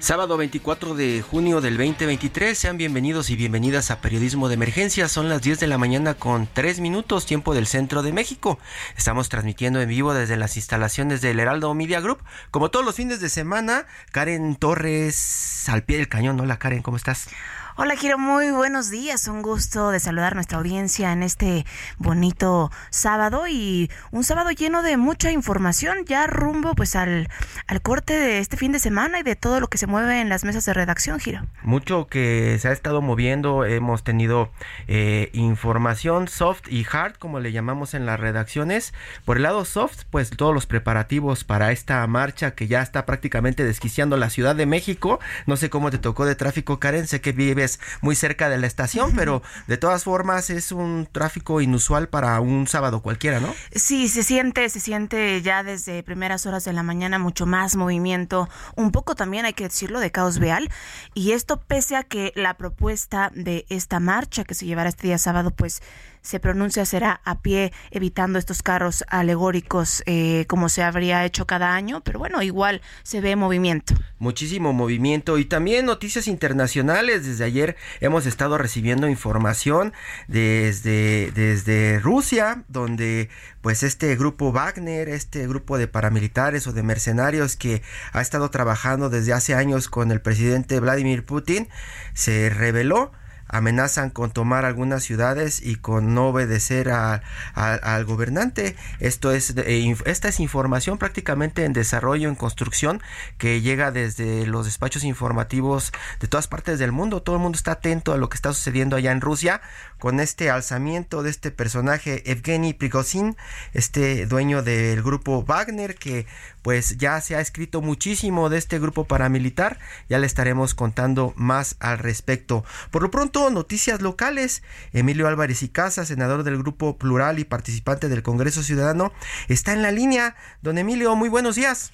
[0.00, 5.08] Sábado 24 de junio del 2023, sean bienvenidos y bienvenidas a Periodismo de Emergencia.
[5.08, 8.58] Son las 10 de la mañana con 3 minutos, tiempo del centro de México.
[8.96, 12.24] Estamos transmitiendo en vivo desde las instalaciones del Heraldo Media Group.
[12.50, 16.40] Como todos los fines de semana, Karen Torres al pie del cañón.
[16.40, 17.28] Hola Karen, ¿cómo estás?
[17.76, 19.28] Hola, Giro, muy buenos días.
[19.28, 21.64] Un gusto de saludar a nuestra audiencia en este
[21.98, 27.28] bonito sábado y un sábado lleno de mucha información, ya rumbo pues al,
[27.68, 30.28] al corte de este fin de semana y de todo lo que se mueve en
[30.28, 31.42] las mesas de redacción, Giro.
[31.62, 34.50] Mucho que se ha estado moviendo, hemos tenido
[34.88, 38.92] eh, información soft y hard, como le llamamos en las redacciones.
[39.24, 43.64] Por el lado soft, pues todos los preparativos para esta marcha que ya está prácticamente
[43.64, 45.20] desquiciando la Ciudad de México.
[45.46, 47.60] No sé cómo te tocó de tráfico, Karen, sé que vives
[48.00, 52.66] muy cerca de la estación, pero de todas formas es un tráfico inusual para un
[52.66, 53.54] sábado cualquiera, ¿no?
[53.74, 58.48] Sí, se siente, se siente ya desde primeras horas de la mañana mucho más movimiento,
[58.76, 60.70] un poco también hay que decirlo de caos vial,
[61.14, 65.18] y esto pese a que la propuesta de esta marcha que se llevará este día
[65.18, 65.82] sábado, pues
[66.22, 71.74] se pronuncia será a pie, evitando estos carros alegóricos eh, como se habría hecho cada
[71.74, 73.94] año, pero bueno, igual se ve movimiento.
[74.18, 77.26] Muchísimo movimiento y también noticias internacionales.
[77.26, 79.92] Desde ayer hemos estado recibiendo información
[80.28, 87.56] desde, desde Rusia, donde pues este grupo Wagner, este grupo de paramilitares o de mercenarios
[87.56, 87.82] que
[88.12, 91.68] ha estado trabajando desde hace años con el presidente Vladimir Putin,
[92.14, 93.12] se reveló
[93.50, 98.76] amenazan con tomar algunas ciudades y con no obedecer al gobernante.
[99.00, 103.02] Esto es, eh, esta es información prácticamente en desarrollo, en construcción,
[103.38, 107.22] que llega desde los despachos informativos de todas partes del mundo.
[107.22, 109.60] Todo el mundo está atento a lo que está sucediendo allá en Rusia
[110.00, 113.36] con este alzamiento de este personaje Evgeny Prigozhin,
[113.74, 116.26] este dueño del grupo Wagner, que
[116.62, 119.78] pues ya se ha escrito muchísimo de este grupo paramilitar.
[120.08, 122.64] Ya le estaremos contando más al respecto.
[122.90, 124.64] Por lo pronto, noticias locales.
[124.92, 129.12] Emilio Álvarez y Casa, senador del Grupo Plural y participante del Congreso Ciudadano,
[129.48, 130.34] está en la línea.
[130.62, 131.92] Don Emilio, muy buenos días.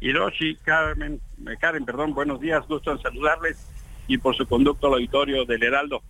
[0.00, 3.58] Hiroshi, Carmen, eh, Karen, perdón, buenos días, gusto en saludarles
[4.06, 6.02] y por su conducto al auditorio del Heraldo.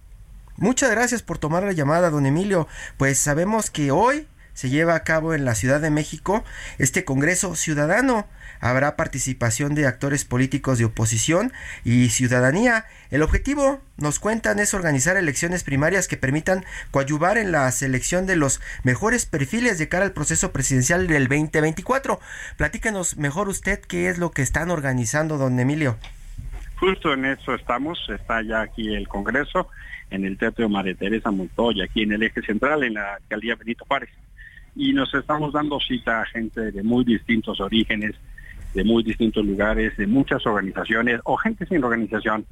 [0.60, 2.69] Muchas gracias por tomar la llamada, don Emilio.
[2.98, 6.44] Pues sabemos que hoy se lleva a cabo en la Ciudad de México
[6.76, 8.26] este Congreso Ciudadano.
[8.60, 11.50] Habrá participación de actores políticos de oposición
[11.82, 12.84] y ciudadanía.
[13.10, 18.37] El objetivo, nos cuentan, es organizar elecciones primarias que permitan coadyuvar en la selección de
[18.37, 22.20] los mejores perfiles de cara al proceso presidencial del 2024.
[22.59, 25.97] Platícanos mejor usted qué es lo que están organizando, don Emilio.
[26.76, 29.69] Justo en eso estamos, está ya aquí el Congreso,
[30.10, 33.84] en el Teatro María Teresa Montoya, aquí en el eje central, en la alcaldía Benito
[33.87, 34.10] Juárez
[34.75, 38.15] y nos estamos dando cita a gente de muy distintos orígenes,
[38.75, 42.47] de muy distintos lugares, de muchas organizaciones o gente sin organización,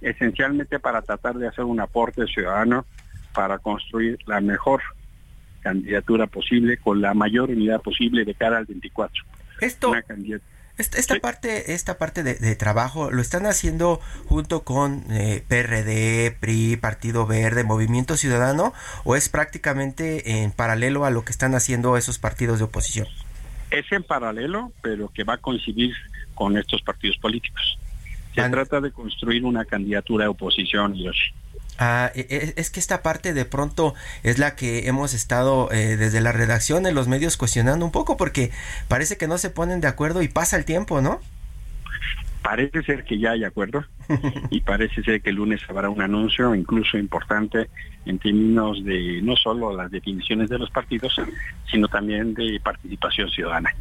[0.00, 2.86] esencialmente para tratar de hacer un aporte ciudadano
[3.32, 4.82] para construir la mejor
[5.60, 9.24] candidatura posible con la mayor unidad posible de cara al 24.
[9.60, 9.94] Esto,
[10.80, 17.26] esta, parte, esta parte de, trabajo lo están haciendo junto con eh, PRD, PRI, Partido
[17.26, 18.72] Verde, Movimiento Ciudadano,
[19.04, 23.06] o es prácticamente en paralelo a lo que están haciendo esos partidos de oposición.
[23.70, 25.94] Es en paralelo, pero que va a coincidir
[26.34, 27.78] con estos partidos políticos.
[28.34, 31.32] Se trata de construir una candidatura de oposición, Yoshi.
[31.82, 35.96] Ah, e, e, es que esta parte de pronto es la que hemos estado eh,
[35.96, 38.50] desde la redacción en los medios cuestionando un poco porque
[38.86, 41.20] parece que no se ponen de acuerdo y pasa el tiempo, ¿no?
[42.42, 43.86] Parece ser que ya hay acuerdo
[44.50, 47.70] y parece ser que el lunes habrá un anuncio incluso importante
[48.04, 51.18] en términos de no solo las definiciones de los partidos,
[51.70, 53.74] sino también de participación ciudadana.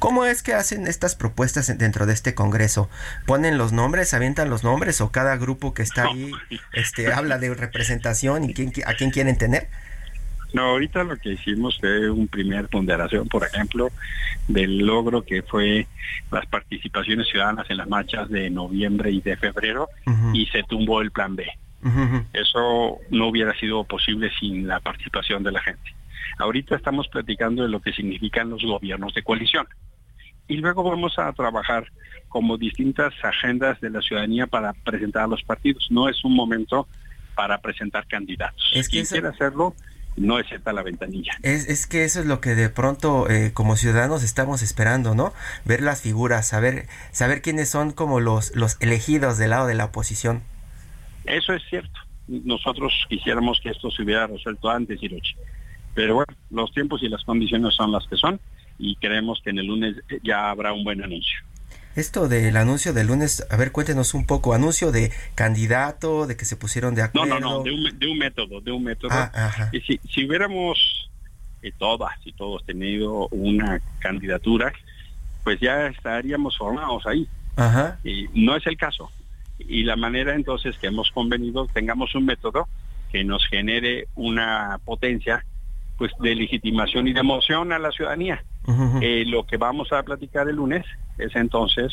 [0.00, 2.88] ¿Cómo es que hacen estas propuestas dentro de este Congreso?
[3.26, 6.32] ¿Ponen los nombres, avientan los nombres o cada grupo que está ahí
[6.72, 9.68] este, habla de representación y quién, a quién quieren tener?
[10.54, 13.90] No, ahorita lo que hicimos fue un primer ponderación, por ejemplo,
[14.48, 15.86] del logro que fue
[16.32, 19.88] las participaciones ciudadanas en las marchas de noviembre y de febrero
[20.32, 21.46] y se tumbó el plan B.
[22.32, 25.94] Eso no hubiera sido posible sin la participación de la gente.
[26.38, 29.66] Ahorita estamos platicando de lo que significan los gobiernos de coalición.
[30.50, 31.86] Y luego vamos a trabajar
[32.28, 35.86] como distintas agendas de la ciudadanía para presentar a los partidos.
[35.90, 36.88] No es un momento
[37.36, 38.60] para presentar candidatos.
[38.74, 39.76] Es que Quien quiera hacerlo,
[40.16, 41.34] no es cierta la ventanilla.
[41.44, 45.32] Es, es, que eso es lo que de pronto eh, como ciudadanos estamos esperando, ¿no?
[45.64, 49.84] Ver las figuras, saber, saber quiénes son como los, los elegidos del lado de la
[49.84, 50.42] oposición.
[51.26, 52.00] Eso es cierto.
[52.26, 55.36] Nosotros quisiéramos que esto se hubiera resuelto antes, Hirochi.
[55.94, 58.40] Pero bueno, los tiempos y las condiciones son las que son
[58.80, 61.38] y creemos que en el lunes ya habrá un buen anuncio.
[61.96, 66.44] Esto del anuncio del lunes, a ver, cuéntenos un poco, anuncio de candidato, de que
[66.44, 67.26] se pusieron de acuerdo.
[67.26, 69.10] No, no, no, de un, método, de un método.
[69.12, 71.10] Ah, y si, si hubiéramos
[71.62, 74.72] eh, todas y todos tenido una candidatura,
[75.44, 77.26] pues ya estaríamos formados ahí.
[77.56, 77.98] Ajá.
[78.04, 79.10] Y no es el caso.
[79.58, 82.68] Y la manera entonces que hemos convenido, tengamos un método
[83.10, 85.44] que nos genere una potencia
[85.98, 88.42] pues de legitimación y de emoción a la ciudadanía.
[89.00, 90.84] Eh, lo que vamos a platicar el lunes
[91.18, 91.92] es entonces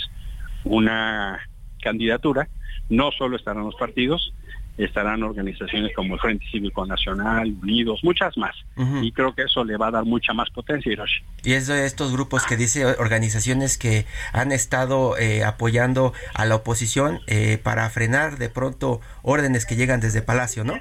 [0.64, 1.40] una
[1.82, 2.48] candidatura.
[2.90, 4.34] No solo estarán los partidos,
[4.78, 8.56] estarán organizaciones como el Frente Cívico Nacional, Unidos, muchas más.
[9.02, 11.22] Y creo que eso le va a dar mucha más potencia, Hiroshi.
[11.44, 16.56] Y es de estos grupos que dice organizaciones que han estado eh, apoyando a la
[16.56, 20.76] oposición eh, para frenar de pronto órdenes que llegan desde Palacio, ¿no?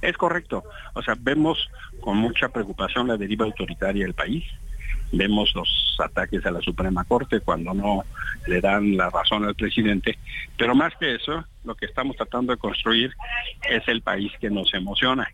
[0.00, 0.64] Es correcto.
[0.94, 1.68] O sea, vemos
[2.00, 4.44] con mucha preocupación la deriva autoritaria del país.
[5.12, 8.04] Vemos los ataques a la Suprema Corte cuando no
[8.46, 10.18] le dan la razón al presidente.
[10.56, 13.12] Pero más que eso, lo que estamos tratando de construir
[13.68, 15.28] es el país que nos emociona,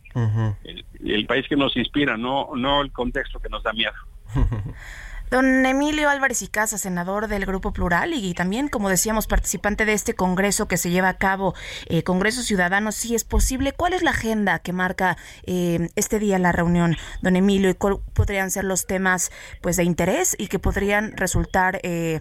[0.64, 3.94] el, el, país que nos inspira, no, no el contexto que nos da miedo.
[5.31, 9.93] Don Emilio Álvarez y Casa, senador del Grupo Plural y también, como decíamos, participante de
[9.93, 11.55] este congreso que se lleva a cabo,
[11.88, 16.38] eh, Congreso Ciudadano, si es posible, ¿cuál es la agenda que marca eh, este día
[16.38, 19.32] la reunión, don Emilio, y cuáles podrían ser los temas
[19.62, 22.20] pues de interés y que podrían resultar eh,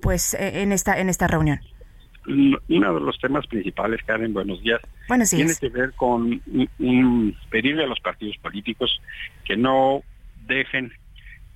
[0.00, 1.60] pues en esta en esta reunión?
[2.26, 6.40] Uno de los temas principales, Karen, buenos días, buenos tiene que ver con
[7.50, 9.00] pedirle a los partidos políticos
[9.44, 10.02] que no
[10.46, 10.92] dejen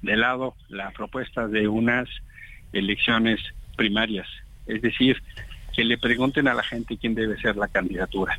[0.02, 2.08] de lado la propuesta de unas
[2.72, 3.40] elecciones
[3.76, 4.28] primarias,
[4.66, 5.22] es decir,
[5.74, 8.38] que le pregunten a la gente quién debe ser la candidatura.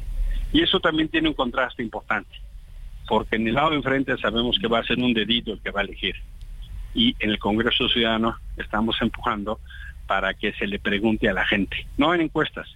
[0.52, 2.36] Y eso también tiene un contraste importante,
[3.08, 5.72] porque en el lado de enfrente sabemos que va a ser un dedito el que
[5.72, 6.16] va a elegir.
[6.94, 9.60] Y en el Congreso Ciudadano estamos empujando
[10.08, 12.68] para que se le pregunte a la gente, no en encuestas,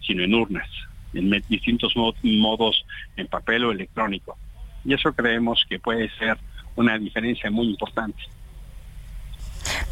[0.00, 0.68] sino en urnas,
[1.12, 2.84] en distintos modos,
[3.16, 4.36] en papel o electrónico.
[4.84, 6.38] Y eso creemos que puede ser
[6.78, 8.22] una diferencia muy importante.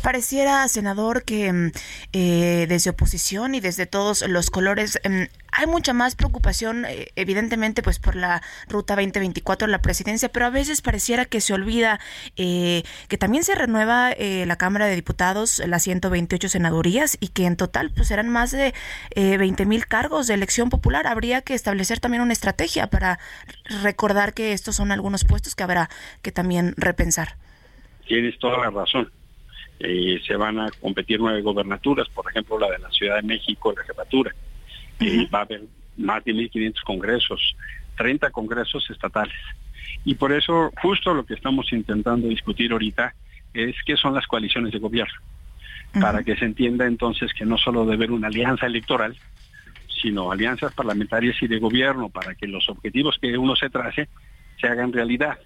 [0.03, 1.73] Pareciera, senador, que mm,
[2.13, 7.83] eh, desde oposición y desde todos los colores mm, hay mucha más preocupación, eh, evidentemente,
[7.83, 11.99] pues por la ruta 2024, la presidencia, pero a veces pareciera que se olvida
[12.37, 17.57] eh, que también se renueva la Cámara de Diputados, las 128 senadurías, y que en
[17.57, 18.75] total pues serán más de
[19.15, 21.07] 20 mil cargos de elección popular.
[21.07, 23.19] Habría que establecer también una estrategia para
[23.83, 25.89] recordar que estos son algunos puestos que habrá
[26.23, 27.37] que también repensar.
[28.07, 29.11] Tienes toda la razón.
[29.79, 33.75] Eh, se van a competir nueve gobernaturas, por ejemplo la de la Ciudad de México,
[33.77, 34.35] la jefatura.
[35.01, 35.63] Eh, va a haber
[35.99, 37.57] más de 1.500 congresos,
[37.97, 39.37] 30 congresos estatales.
[40.05, 43.15] Y por eso justo lo que estamos intentando discutir ahorita
[43.53, 45.15] es qué son las coaliciones de gobierno,
[46.01, 49.17] para que se entienda entonces que no solo debe haber una alianza electoral,
[50.01, 54.09] sino alianzas parlamentarias y de gobierno para que los objetivos que uno se trace
[54.61, 55.39] se hagan realidad.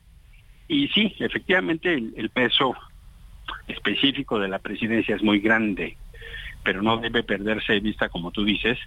[0.68, 2.76] Y sí, efectivamente el peso
[3.68, 5.96] específico de la presidencia es muy grande,
[6.62, 8.78] pero no debe perderse de vista, como tú dices,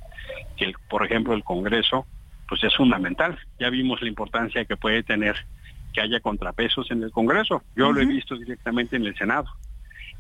[0.58, 2.06] que, por ejemplo, el Congreso
[2.48, 3.40] pues es fundamental.
[3.60, 5.36] Ya vimos la importancia que puede tener
[5.94, 7.64] que haya contrapesos en el Congreso.
[7.76, 9.48] Yo lo he visto directamente en el Senado.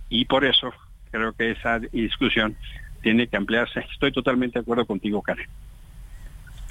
[0.10, 0.74] Y por eso
[1.12, 2.56] creo que esa discusión
[3.02, 3.82] tiene que ampliarse.
[3.92, 5.48] Estoy totalmente de acuerdo contigo, Karen.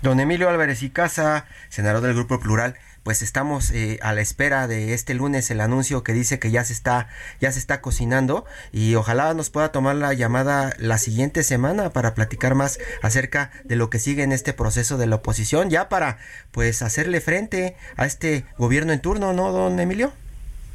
[0.03, 4.67] Don Emilio Álvarez y Casa, senador del Grupo Plural, pues estamos eh, a la espera
[4.67, 7.09] de este lunes el anuncio que dice que ya se está
[7.41, 12.15] ya se está cocinando y ojalá nos pueda tomar la llamada la siguiente semana para
[12.15, 16.19] platicar más acerca de lo que sigue en este proceso de la oposición ya para
[16.51, 20.13] pues hacerle frente a este gobierno en turno, ¿no, don Emilio?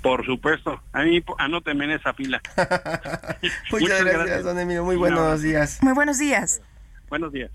[0.01, 0.81] Por supuesto.
[0.93, 2.41] A mí, anóteme en esa fila.
[3.72, 4.86] Muchas, gracias, don Emilio.
[4.86, 5.79] Muy buenos días.
[5.81, 6.62] Muy buenos días.
[7.10, 7.51] Buenos días.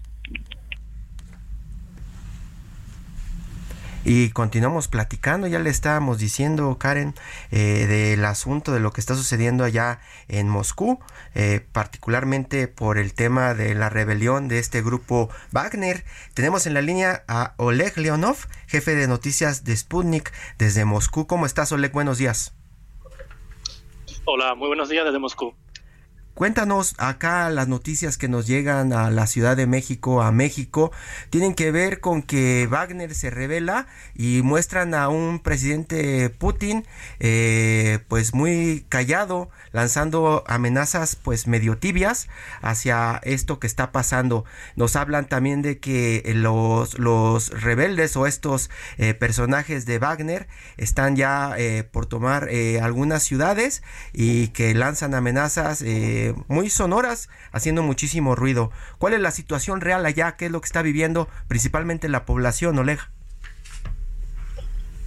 [4.05, 7.15] Y continuamos platicando, ya le estábamos diciendo, Karen,
[7.53, 10.99] eh, del asunto de lo que está sucediendo allá en Moscú,
[11.35, 16.05] eh, particularmente por el tema de la rebelión de este grupo Wagner.
[16.35, 21.29] Tenemos en la línea a Oleg Leonov, jefe de noticias de Sputnik desde Moscú.
[21.29, 21.93] ¿Cómo estás, Oleg?
[21.93, 22.55] Buenos días.
[24.25, 25.55] Hola, muy buenos días desde Moscú.
[26.35, 30.91] Cuéntanos acá las noticias que nos llegan a la Ciudad de México, a México,
[31.29, 36.87] tienen que ver con que Wagner se revela y muestran a un presidente Putin
[37.21, 42.29] eh, pues muy callado, lanzando amenazas pues medio tibias
[42.62, 44.47] hacia esto que está pasando.
[44.75, 50.49] Nos hablan también de que los, los rebeldes o estos eh, personajes de Wagner
[50.79, 52.49] están ya eh, por tomar
[52.81, 53.83] algunas ciudades
[54.15, 55.83] y que lanzan amenazas
[56.49, 58.71] muy sonoras, haciendo muchísimo ruido.
[58.99, 60.37] ¿Cuál es la situación real allá?
[60.37, 63.00] ¿Qué es lo que está viviendo principalmente la población, Oleg?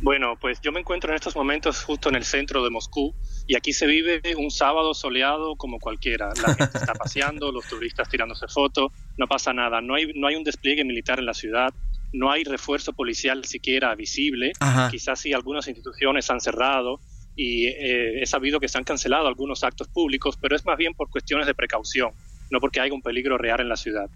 [0.02, 3.16] Bueno, pues yo me encuentro en estos momentos justo en el centro de Moscú
[3.48, 6.30] y aquí se vive un sábado soleado como cualquiera.
[6.46, 9.82] La gente está paseando, los turistas tirándose fotos, no pasa nada.
[9.82, 11.74] No hay, no hay un despliegue militar en la ciudad,
[12.14, 14.52] no hay refuerzo policial siquiera visible.
[14.92, 17.00] Quizás sí algunas instituciones han cerrado,
[17.36, 20.94] y eh, he sabido que se han cancelado algunos actos públicos, pero es más bien
[20.94, 22.12] por cuestiones de precaución,
[22.50, 24.10] no porque haya un peligro real en la ciudad.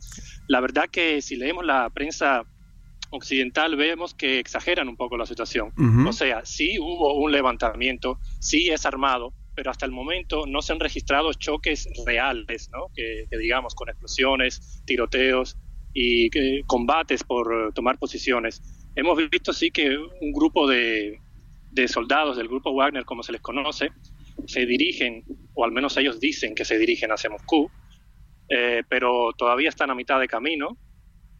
[0.48, 2.44] La verdad que si leemos la prensa
[3.12, 5.72] occidental vemos que exageran un poco la situación.
[6.08, 10.74] O sea, sí hubo un levantamiento, sí es armado, pero hasta el momento no se
[10.74, 12.88] han registrado choques reales, ¿no?
[12.96, 15.58] que, digamos con explosiones, tiroteos
[15.94, 18.62] y combates por tomar posiciones.
[18.96, 21.20] Hemos visto sí que un grupo de
[21.72, 23.92] de soldados del grupo Wagner, como se les conoce,
[24.48, 25.24] se dirigen,
[25.54, 27.70] o al menos ellos dicen que se dirigen hacia Moscú,
[28.50, 30.78] eh, pero todavía están a mitad de camino.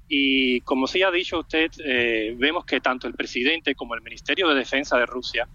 [0.08, 4.48] Y como sí ha dicho usted, eh, vemos que tanto el presidente como el Ministerio
[4.50, 5.48] de Defensa de Rusia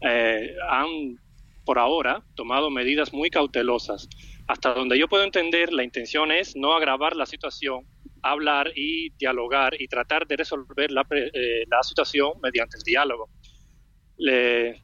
[0.00, 1.18] eh, han,
[1.64, 4.08] por ahora, tomado medidas muy cautelosas.
[4.46, 7.84] Hasta donde yo puedo entender, la intención es no agravar la situación,
[8.22, 13.28] hablar y dialogar y tratar de resolver la situación mediante el diálogo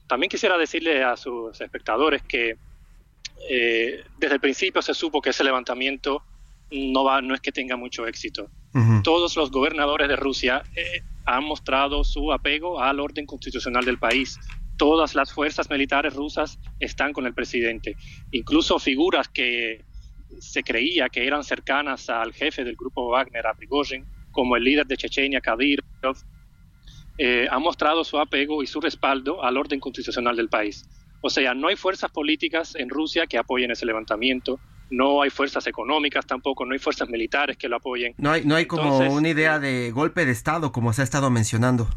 [0.07, 2.57] también quisiera decirle a sus espectadores que
[3.49, 6.23] eh, desde el principio se supo que ese levantamiento
[6.71, 8.49] no, va, no es que tenga mucho éxito.
[9.05, 14.39] Todos los gobernadores de Rusia eh, han mostrado su apego al orden constitucional del país.
[14.79, 17.97] Todas las fuerzas militares rusas están con el presidente.
[18.31, 19.85] Incluso figuras que
[20.41, 24.87] se creía que eran cercanas al jefe del grupo Wagner, a Prigozhin, como el líder
[24.87, 26.17] de Chechenia, Kadyrov,
[27.19, 30.85] eh, ha mostrado su apego y su respaldo al orden constitucional del país.
[31.21, 34.59] O sea, no hay fuerzas políticas en Rusia que apoyen ese levantamiento,
[34.91, 38.15] no hay fuerzas económicas tampoco, no hay fuerzas militares que lo apoyen.
[38.19, 41.31] No hay, no hay como una idea de golpe de Estado, como se ha estado
[41.31, 41.89] mencionando.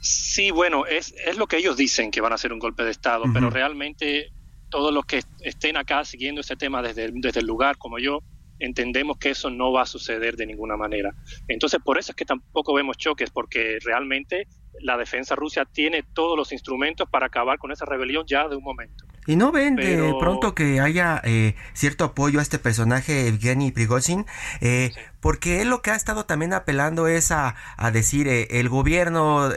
[0.00, 2.90] Sí, bueno, es, es lo que ellos dicen que van a hacer un golpe de
[2.90, 4.32] Estado, pero realmente
[4.68, 8.20] todos los que estén acá siguiendo ese tema desde, desde el lugar, como yo,
[8.62, 11.14] entendemos que eso no va a suceder de ninguna manera.
[11.48, 14.46] Entonces, por eso es que tampoco vemos choques, porque realmente
[14.80, 18.62] la defensa rusa tiene todos los instrumentos para acabar con esa rebelión ya de un
[18.62, 19.04] momento.
[19.26, 24.26] ¿Y no ven de pronto que haya eh, cierto apoyo a este personaje, Evgeny Prigozhin?
[24.60, 24.90] Eh,
[25.22, 27.54] porque él lo que ha estado también apelando es a,
[27.94, 29.48] decir, eh, el gobierno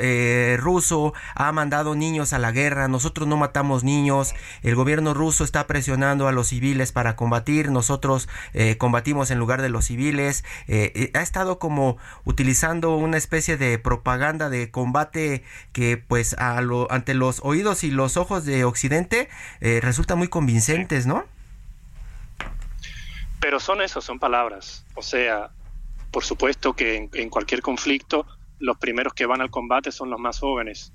[0.57, 5.67] ruso ha mandado niños a la guerra, nosotros no matamos niños, el gobierno ruso está
[5.67, 8.29] presionando a los civiles para combatir, nosotros
[8.77, 10.45] combatimos en lugar de los civiles,
[11.13, 17.13] ha estado como utilizando una especie de propaganda de combate que pues a lo, ante
[17.13, 19.29] los oídos y los ojos de Occidente
[19.61, 21.25] eh, resulta muy convincentes, ¿no?
[23.45, 24.83] Pero son eso, son palabras.
[24.95, 25.51] O sea,
[26.09, 28.25] por supuesto que en, cualquier conflicto
[28.57, 30.91] los primeros que van al combate son los más jóvenes.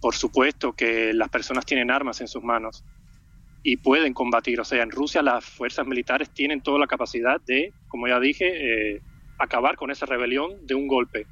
[0.00, 2.82] Por supuesto que las personas tienen armas en sus manos
[3.62, 4.58] y pueden combatir.
[4.58, 8.94] O sea, en Rusia las fuerzas militares tienen toda la capacidad de, como ya dije,
[8.94, 9.02] eh,
[9.38, 11.26] acabar con esa rebelión de un golpe.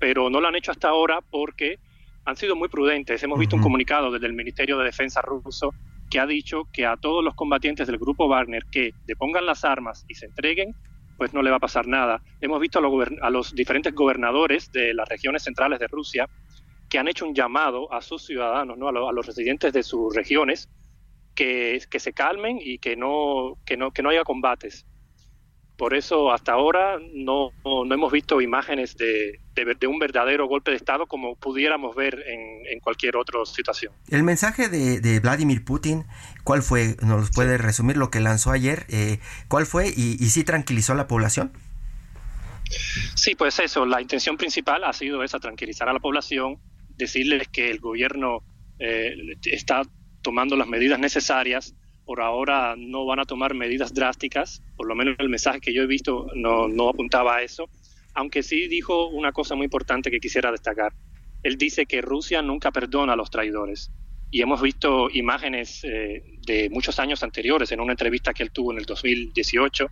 [0.00, 1.78] Pero no lo han hecho hasta ahora porque
[2.24, 3.22] han sido muy prudentes.
[3.22, 5.72] Hemos visto un comunicado desde el Ministerio de Defensa ruso
[6.14, 10.04] que ha dicho que a todos los combatientes del grupo Wagner que depongan las armas
[10.06, 10.72] y se entreguen,
[11.16, 12.22] pues no le va a pasar nada.
[12.40, 16.28] Hemos visto a los, diferentes gobernadores de las regiones centrales de Rusia
[16.88, 18.86] que han hecho un llamado a sus ciudadanos, ¿no?
[18.86, 20.68] a, los residentes de sus regiones,
[21.34, 24.86] que, que se calmen y que no, que, no, que no haya combates.
[25.76, 30.76] Por eso hasta ahora no, no, hemos visto imágenes de, de, un verdadero golpe de
[30.76, 33.92] Estado como pudiéramos ver en, en cualquier otra situación.
[34.08, 36.04] El mensaje de, de, Vladimir Putin,
[36.44, 36.96] ¿cuál fue?
[37.02, 38.86] ¿Nos puede resumir lo que lanzó ayer?
[38.88, 39.88] Eh, ¿Cuál fue?
[39.88, 41.52] ¿Y, ¿Y sí tranquilizó a la población?
[43.14, 46.58] Sí, pues eso, la intención principal ha sido esa, tranquilizar a la población,
[46.96, 48.42] decirles que el gobierno
[48.78, 49.14] eh,
[49.44, 49.82] está
[50.22, 51.74] tomando las medidas necesarias,
[52.04, 55.82] por ahora no van a tomar medidas drásticas, por lo menos el mensaje que yo
[55.82, 57.68] he visto no, no apuntaba a eso,
[58.14, 60.92] aunque sí dijo una cosa muy importante que quisiera destacar.
[61.42, 63.90] Él dice que Rusia nunca perdona a los traidores.
[64.30, 68.72] Y hemos visto imágenes eh, de muchos años anteriores en una entrevista que él tuvo
[68.72, 69.86] en el 2018,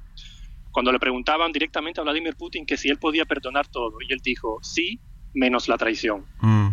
[0.72, 4.20] cuando le preguntaban directamente a Vladimir Putin que si él podía perdonar todo, y él
[4.24, 5.00] dijo, sí,
[5.34, 6.24] menos la traición.
[6.40, 6.70] Mm.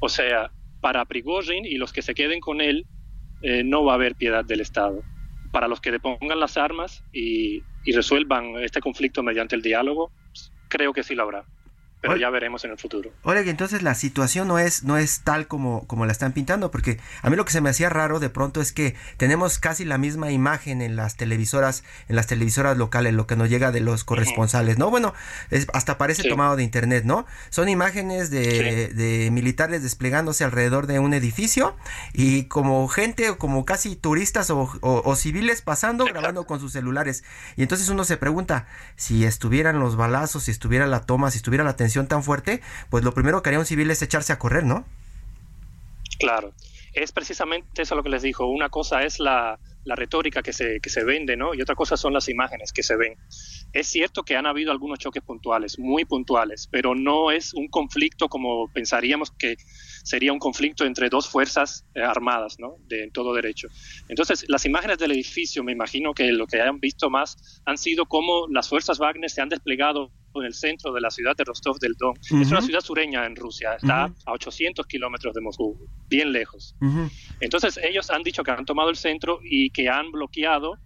[0.00, 0.50] O sea,
[0.80, 2.86] para Prigozhin y los que se queden con él,
[3.44, 5.02] eh, no va a haber piedad del Estado.
[5.52, 10.12] Para los que depongan las armas y, y resuelvan este conflicto mediante el diálogo,
[10.68, 11.44] creo que sí lo habrá
[12.04, 13.10] pero ya veremos en el futuro.
[13.22, 17.00] Oye, entonces la situación no es, no es tal como, como la están pintando, porque
[17.22, 19.96] a mí lo que se me hacía raro de pronto es que tenemos casi la
[19.96, 24.04] misma imagen en las televisoras, en las televisoras locales, lo que nos llega de los
[24.04, 24.90] corresponsales, ¿no?
[24.90, 25.14] Bueno,
[25.50, 27.24] es, hasta parece tomado de internet, ¿no?
[27.48, 31.74] Son imágenes de, de, militares desplegándose alrededor de un edificio
[32.12, 37.24] y como gente o como casi turistas o, o, civiles pasando, grabando con sus celulares.
[37.56, 41.64] Y entonces uno se pregunta, si estuvieran los balazos, si estuviera la toma, si estuviera
[41.64, 42.60] la tan fuerte,
[42.90, 44.84] pues lo primero que haría un civil es echarse a correr, ¿no?
[46.18, 46.52] Claro,
[46.92, 48.46] es precisamente eso lo que les dijo.
[48.46, 51.54] Una cosa es la, la retórica que se, que se vende, ¿no?
[51.54, 53.16] Y otra cosa son las imágenes que se ven.
[53.72, 58.28] Es cierto que han habido algunos choques puntuales, muy puntuales, pero no es un conflicto
[58.28, 59.56] como pensaríamos que
[60.04, 62.76] sería un conflicto entre dos fuerzas eh, armadas, ¿no?
[62.86, 63.68] De en todo derecho.
[64.08, 68.06] Entonces, las imágenes del edificio, me imagino que lo que hayan visto más han sido
[68.06, 71.78] cómo las fuerzas Wagner se han desplegado en el centro de la ciudad de Rostov
[71.78, 72.14] del Don.
[72.16, 76.74] Es una ciudad sureña en Rusia, está a 800 kilómetros de Moscú, bien lejos.
[77.40, 80.78] Entonces ellos han dicho que han tomado el centro y que han bloqueado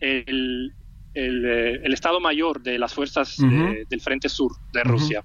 [0.00, 0.72] el,
[1.14, 5.24] el, eh, Estado Mayor de las fuerzas eh, del Frente Sur de Rusia.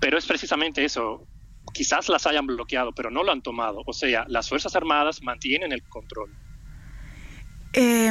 [0.00, 1.26] Pero es precisamente eso.
[1.72, 3.82] Quizás las hayan bloqueado, pero no lo han tomado.
[3.86, 6.30] O sea, las Fuerzas Armadas mantienen el control.
[7.72, 8.10] Eh,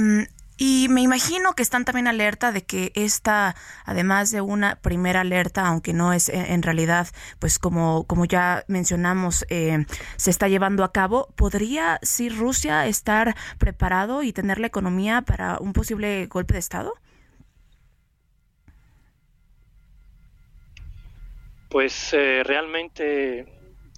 [0.63, 5.65] y me imagino que están también alerta de que esta, además de una primera alerta,
[5.65, 7.07] aunque no es eh, en realidad,
[7.39, 13.35] pues como, como ya mencionamos, eh, se está llevando a cabo, ¿podría sí Rusia estar
[13.57, 16.93] preparado y tener la economía para un posible golpe de Estado?
[21.71, 23.47] Pues eh, realmente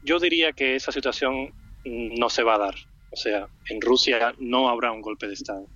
[0.02, 2.76] yo diría que esa situación no se va a dar.
[3.12, 5.68] O sea, en Rusia no habrá un golpe de Estado.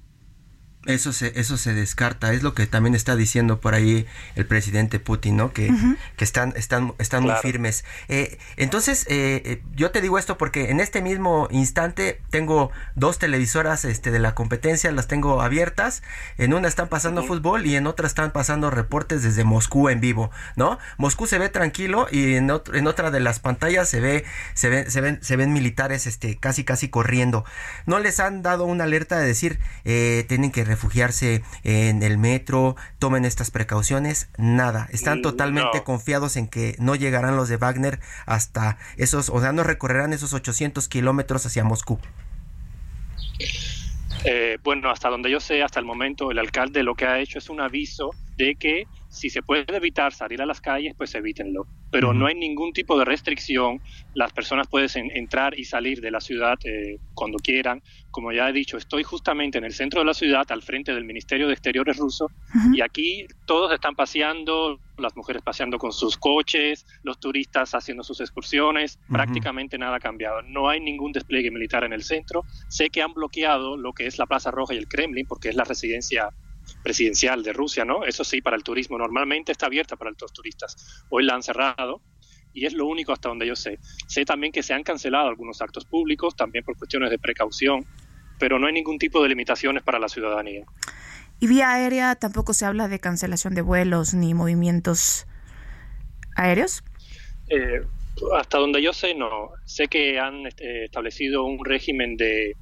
[0.88, 5.00] Eso se, eso se descarta, es lo que también está diciendo por ahí el presidente
[5.00, 5.52] Putin, ¿no?
[5.52, 5.70] Que,
[6.16, 7.84] que están, están, están muy firmes.
[8.08, 13.20] Eh, entonces, eh, eh, yo te digo esto porque en este mismo instante tengo dos
[13.20, 16.04] televisoras este, de la competencia, las tengo abiertas.
[16.38, 20.32] En una están pasando fútbol y en otra están pasando reportes desde Moscú en vivo,
[20.56, 20.80] ¿no?
[20.98, 24.24] Moscú se ve tranquilo y en, en otra de las pantallas se ve,
[24.54, 27.44] se ven, se ven, se ven militares, este, casi, casi corriendo.
[27.86, 33.26] No les han dado una alerta de decir, tienen que refugiarse en el metro, tomen
[33.26, 34.88] estas precauciones, nada.
[34.92, 39.52] Están mm, totalmente confiados en que no llegarán los de Wagner hasta esos, o sea,
[39.52, 42.00] no recorrerán esos 800 kilómetros hacia Moscú.
[44.24, 47.40] Eh, bueno, hasta donde yo sé, hasta el momento, el alcalde lo que ha hecho
[47.40, 51.66] es un aviso de que si se puede evitar salir a las calles, pues evítenlo.
[51.92, 53.82] Pero no hay ningún tipo de restricción.
[54.14, 57.82] Las personas pueden entrar y salir de la ciudad eh, cuando quieran.
[58.12, 61.06] Como ya he dicho, estoy justamente en el centro de la ciudad, al frente del
[61.06, 62.30] Ministerio de Exteriores ruso,
[62.74, 68.20] y aquí todos están paseando, las mujeres paseando con sus coches, los turistas haciendo sus
[68.20, 69.00] excursiones.
[69.10, 70.42] Prácticamente nada ha cambiado.
[70.42, 72.44] No hay ningún despliegue militar en el centro.
[72.68, 75.56] Sé que han bloqueado lo que es la Plaza Roja y el Kremlin, porque es
[75.56, 76.30] la residencia
[76.88, 78.06] presidencial de Rusia, ¿no?
[78.06, 81.04] Eso sí, para el turismo normalmente está abierta para los turistas.
[81.10, 82.02] Hoy la han cerrado
[82.54, 83.78] y es lo único hasta donde yo sé.
[84.08, 87.86] Sé también que se han cancelado algunos actos públicos, también por cuestiones de precaución,
[88.40, 90.64] pero no hay ningún tipo de limitaciones para la ciudadanía.
[91.42, 95.28] ¿Y vía aérea tampoco se habla de cancelación de vuelos ni movimientos
[96.38, 96.86] aéreos?
[97.50, 97.82] Eh,
[98.34, 99.50] hasta donde yo sé, no.
[99.66, 102.54] Sé que han este, establecido un régimen de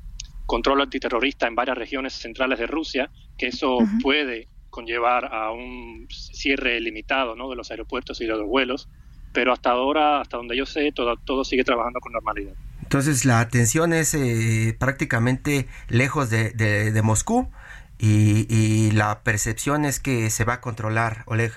[0.48, 6.80] control antiterrorista en varias regiones centrales de Rusia, que eso puede conllevar a un cierre
[6.82, 7.50] limitado ¿no?
[7.50, 8.90] de los aeropuertos y de los vuelos,
[9.32, 12.54] pero hasta ahora, hasta donde yo sé, todo, todo sigue trabajando con normalidad.
[12.82, 17.50] Entonces la atención es eh, prácticamente lejos de, de, Moscú
[17.98, 21.52] y, la percepción es que se va a controlar, Oleg.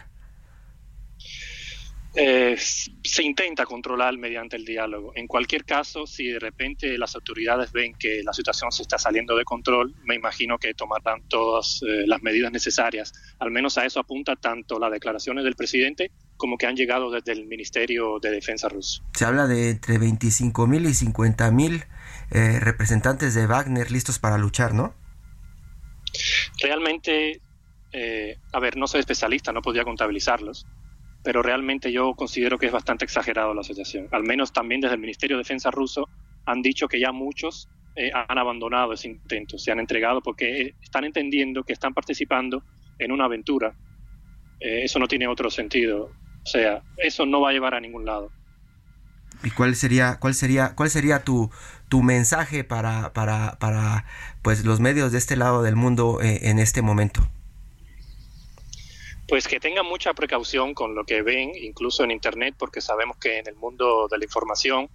[2.21, 5.13] Eh, se intenta controlar mediante el diálogo.
[5.15, 9.37] En cualquier caso, si de repente las autoridades ven que la situación se está saliendo
[9.37, 13.13] de control, me imagino que tomarán todas eh, las medidas necesarias.
[13.39, 17.31] Al menos a eso apunta tanto las declaraciones del presidente como que han llegado desde
[17.31, 19.05] el Ministerio de Defensa ruso.
[19.15, 21.85] Se habla de entre 25 mil y 50 mil
[22.33, 24.93] eh, representantes de Wagner listos para luchar, ¿no?
[26.61, 27.41] Realmente,
[27.93, 30.67] eh, a ver, no soy especialista, no podía contabilizarlos,
[31.29, 34.09] pero realmente yo considero que es bastante exagerado la asociación.
[34.13, 36.09] Al menos también desde el Ministerio de Defensa ruso
[36.47, 41.05] han dicho que ya muchos eh, han abandonado ese intento, se han entregado porque están
[41.05, 42.65] entendiendo que están participando
[42.99, 43.77] en una aventura.
[44.59, 46.05] Eh, eso no tiene otro sentido.
[46.07, 48.33] O sea, eso no va a llevar a ningún lado.
[49.45, 51.51] ¿Y cuál sería, cuál sería, cuál sería tu,
[51.91, 54.07] tu mensaje para, para, para
[54.41, 57.29] pues los medios de este lado del mundo eh, en este momento?
[59.29, 63.39] Pues que tengan mucha precaución con lo que ven, incluso en Internet, porque sabemos que
[63.39, 64.89] en el mundo de la información,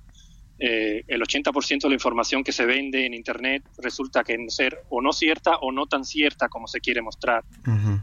[0.58, 5.02] eh, el 80% de la información que se vende en Internet resulta que ser o
[5.02, 7.44] no cierta o no tan cierta como se quiere mostrar.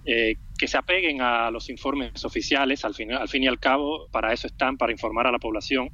[0.05, 4.09] Eh, que se apeguen a los informes oficiales, al fin, al fin y al cabo,
[4.13, 5.91] para eso están, para informar a la población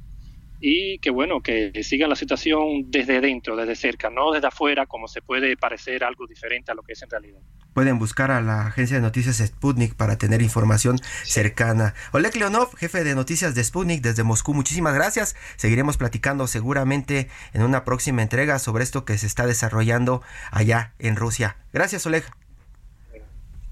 [0.59, 5.07] y que bueno, que sigan la situación desde dentro, desde cerca, no desde afuera, como
[5.07, 7.39] se puede parecer algo diferente a lo que es en realidad.
[7.73, 11.93] Pueden buscar a la agencia de noticias Sputnik para tener información cercana.
[12.11, 15.35] Oleg Leonov, jefe de noticias de Sputnik desde Moscú, muchísimas gracias.
[15.57, 21.15] Seguiremos platicando seguramente en una próxima entrega sobre esto que se está desarrollando allá en
[21.15, 21.57] Rusia.
[21.71, 22.23] Gracias, Oleg.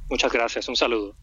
[0.08, 1.16] Muchas gracias, un saludo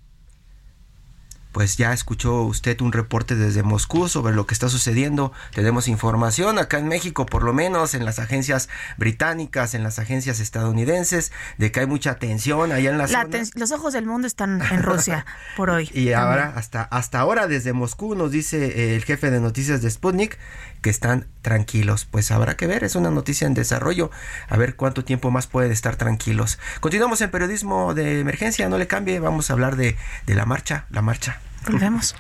[1.52, 5.32] pues ya escuchó usted un reporte desde Moscú sobre lo que está sucediendo.
[5.54, 10.40] Tenemos información acá en México, por lo menos en las agencias británicas, en las agencias
[10.40, 13.38] estadounidenses, de que hay mucha tensión allá en la, zona.
[13.54, 15.90] Los ojos del mundo están en Rusia por hoy.
[15.92, 20.38] Y ahora, hasta, hasta ahora, desde Moscú, nos dice el jefe de noticias de Sputnik
[20.80, 22.06] que están tranquilos.
[22.06, 24.10] Pues habrá que ver, es una noticia en desarrollo,
[24.48, 26.58] a ver cuánto tiempo más pueden estar tranquilos.
[26.80, 30.86] Continuamos en periodismo de emergencia, no le cambie, vamos a hablar de, de la marcha,
[30.90, 32.14] la marcha Volvemos.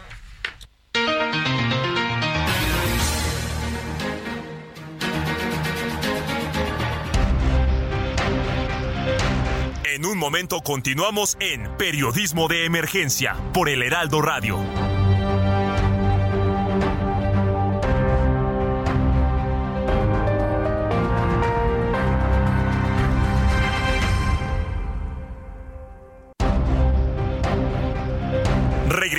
[9.84, 14.91] En un momento continuamos en Periodismo de Emergencia por el Heraldo Radio.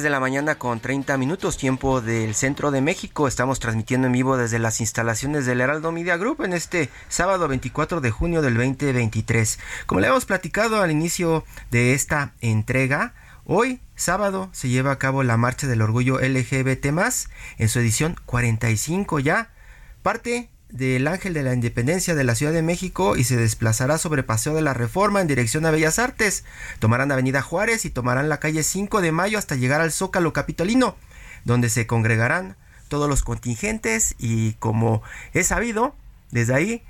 [0.00, 3.28] De la mañana con 30 minutos tiempo del centro de México.
[3.28, 8.00] Estamos transmitiendo en vivo desde las instalaciones del Heraldo Media Group en este sábado 24
[8.00, 9.58] de junio del 2023.
[9.84, 13.12] Como le hemos platicado al inicio de esta entrega,
[13.44, 16.86] hoy sábado se lleva a cabo la Marcha del Orgullo LGBT
[17.58, 19.50] en su edición 45 ya.
[20.02, 24.22] Parte del Ángel de la Independencia de la Ciudad de México y se desplazará sobre
[24.22, 26.44] Paseo de la Reforma en dirección a Bellas Artes.
[26.78, 30.96] Tomarán Avenida Juárez y tomarán la calle 5 de Mayo hasta llegar al Zócalo Capitolino,
[31.44, 32.56] donde se congregarán
[32.88, 35.02] todos los contingentes y como
[35.34, 35.94] es sabido,
[36.30, 36.82] desde ahí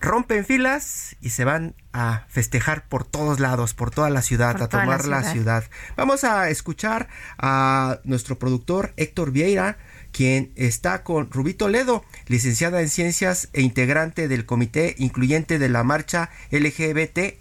[0.00, 4.68] rompen filas y se van a festejar por todos lados, por toda la ciudad, a
[4.68, 5.64] tomar la ciudad.
[5.96, 9.78] Vamos a escuchar a nuestro productor Héctor Vieira,
[10.12, 15.84] quien está con Rubito Ledo, licenciada en Ciencias e integrante del Comité Incluyente de la
[15.84, 17.34] Marcha LGBT.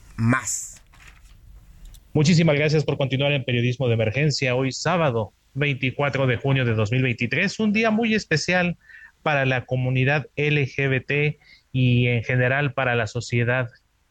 [2.14, 4.56] Muchísimas gracias por continuar en Periodismo de Emergencia.
[4.56, 8.78] Hoy sábado 24 de junio de 2023, un día muy especial
[9.24, 11.38] para la comunidad LGBT
[11.72, 13.70] y en general para la sociedad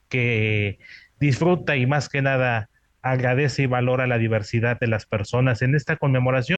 [0.08, 0.78] que
[1.20, 2.70] disfruta y más que nada
[3.02, 6.57] agradece y valora la diversidad de las personas en esta conmemoración.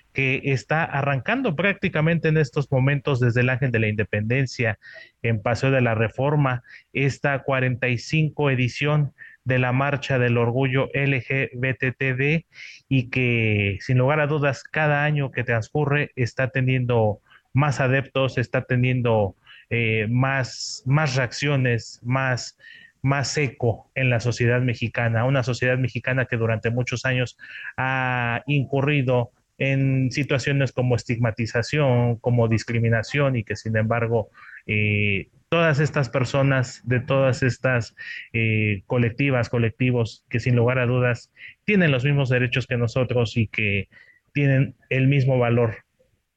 [0.13, 4.79] que está arrancando prácticamente en estos momentos desde el Ángel de la Independencia
[5.21, 12.45] en Paseo de la Reforma, esta 45 edición de la Marcha del Orgullo LGBTD
[12.89, 17.19] y que sin lugar a dudas cada año que transcurre está teniendo
[17.53, 19.35] más adeptos, está teniendo
[19.69, 22.57] eh, más, más reacciones, más,
[23.01, 27.37] más eco en la sociedad mexicana, una sociedad mexicana que durante muchos años
[27.77, 34.31] ha incurrido en situaciones como estigmatización, como discriminación y que sin embargo
[34.65, 37.95] eh, todas estas personas de todas estas
[38.33, 41.31] eh, colectivas, colectivos que sin lugar a dudas
[41.63, 43.87] tienen los mismos derechos que nosotros y que
[44.33, 45.83] tienen el mismo valor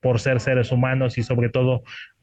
[0.03, 1.83] por ser seres humanos y sobre todo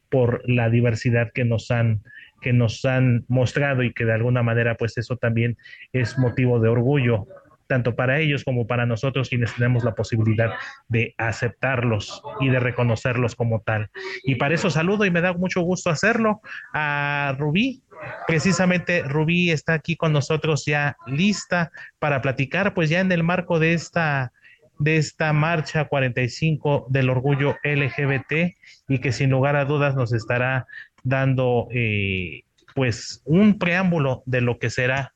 [0.10, 2.04] por la diversidad que nos han
[2.42, 5.58] que nos han mostrado y que de alguna manera pues eso también
[5.94, 7.26] es motivo de orgullo
[7.72, 10.52] tanto para ellos como para nosotros quienes tenemos la posibilidad
[10.90, 13.90] de aceptarlos y de reconocerlos como tal.
[14.24, 16.42] Y para eso saludo y me da mucho gusto hacerlo
[16.74, 17.82] a Rubí.
[18.28, 23.58] Precisamente Rubí está aquí con nosotros ya lista para platicar, pues ya en el marco
[23.58, 24.34] de esta
[24.78, 28.54] de esta marcha 45 del orgullo LGBT
[28.90, 30.66] y que sin lugar a dudas nos estará
[31.04, 32.42] dando eh,
[32.76, 35.14] pues un preámbulo de lo que será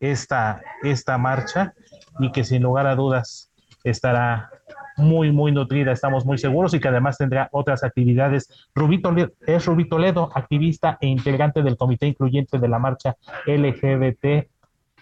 [0.00, 1.74] esta, esta marcha
[2.20, 3.50] y que sin lugar a dudas
[3.84, 4.50] estará
[4.96, 8.48] muy, muy nutrida, estamos muy seguros y que además tendrá otras actividades.
[8.74, 14.48] Rubí Toledo, es Rubí Toledo, activista e integrante del comité incluyente de la marcha LGBT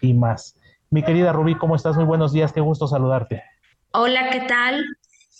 [0.00, 0.56] y más.
[0.90, 1.96] Mi querida Rubí, ¿cómo estás?
[1.96, 3.42] Muy buenos días, qué gusto saludarte.
[3.92, 4.84] Hola, ¿qué tal?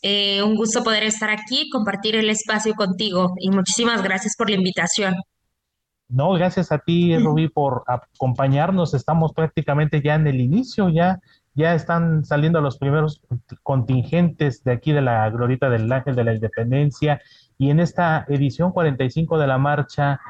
[0.03, 4.57] Eh, un gusto poder estar aquí, compartir el espacio contigo y muchísimas gracias por la
[4.57, 5.15] invitación.
[6.09, 8.95] No, gracias a ti, Rubí, por acompañarnos.
[8.95, 11.21] Estamos prácticamente ya en el inicio, ya,
[11.55, 13.23] ya están saliendo los primeros
[13.63, 17.21] contingentes de aquí de la Glorita del Ángel de la Independencia.
[17.59, 20.21] Y en esta edición 45 de la marcha,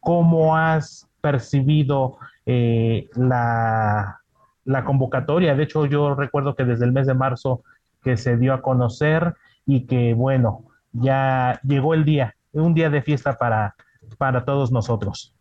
[0.00, 4.20] ¿cómo has percibido eh, la,
[4.64, 5.54] la convocatoria.
[5.54, 7.62] De hecho, yo recuerdo que desde el mes de marzo
[8.02, 13.02] que se dio a conocer y que, bueno, ya llegó el día, un día de
[13.02, 13.74] fiesta para,
[14.18, 15.34] para todos nosotros.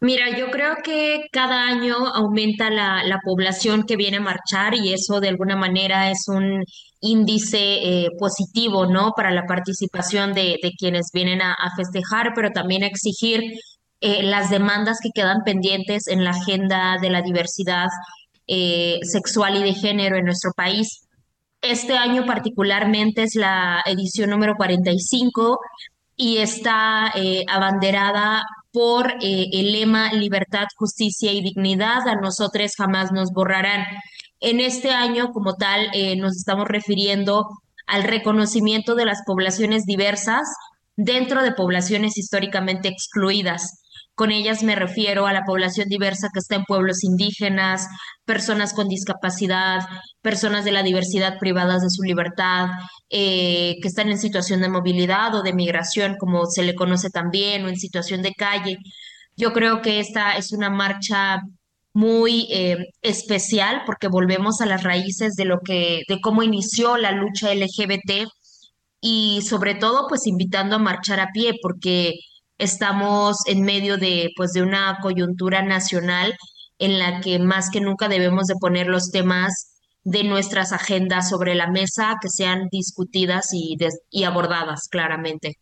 [0.00, 4.92] Mira, yo creo que cada año aumenta la, la, población que viene a marchar y
[4.92, 6.62] eso de alguna manera es un
[7.00, 9.12] índice eh, positivo, ¿no?
[9.16, 13.42] Para la participación de, de quienes vienen a, festejar, pero también exigir
[14.00, 17.88] eh, las demandas que quedan pendientes en la agenda de la diversidad
[18.46, 21.08] eh, sexual y de género en nuestro país.
[21.60, 25.58] Este año particularmente es la edición número 45
[26.16, 27.12] y está
[27.48, 28.42] abanderada
[28.78, 32.06] por el lema Libertad, Justicia y Dignidad.
[32.06, 33.84] A nosotros jamás nos borrarán.
[34.38, 37.48] En este año, como tal, nos estamos refiriendo
[37.88, 40.46] al reconocimiento de las poblaciones diversas
[40.94, 43.82] dentro de poblaciones históricamente excluidas.
[44.18, 47.86] Con ellas me refiero a la población diversa que está en pueblos indígenas,
[48.24, 49.78] personas con discapacidad,
[50.22, 52.66] personas de la diversidad privadas de su libertad,
[53.10, 57.64] eh, que están en situación de movilidad o de migración, como se le conoce también,
[57.64, 58.78] o en situación de calle.
[59.36, 61.40] Yo creo que esta es una marcha
[61.92, 67.12] muy eh, especial porque volvemos a las raíces de lo que, de cómo inició la
[67.12, 68.26] lucha LGBT
[69.00, 72.14] y sobre todo pues invitando a marchar a pie porque
[72.58, 76.34] estamos en medio de, pues, de una coyuntura nacional
[76.78, 81.54] en la que más que nunca debemos de poner los temas de nuestras agendas sobre
[81.54, 83.76] la mesa, que sean discutidas y,
[84.10, 85.56] y abordadas claramente.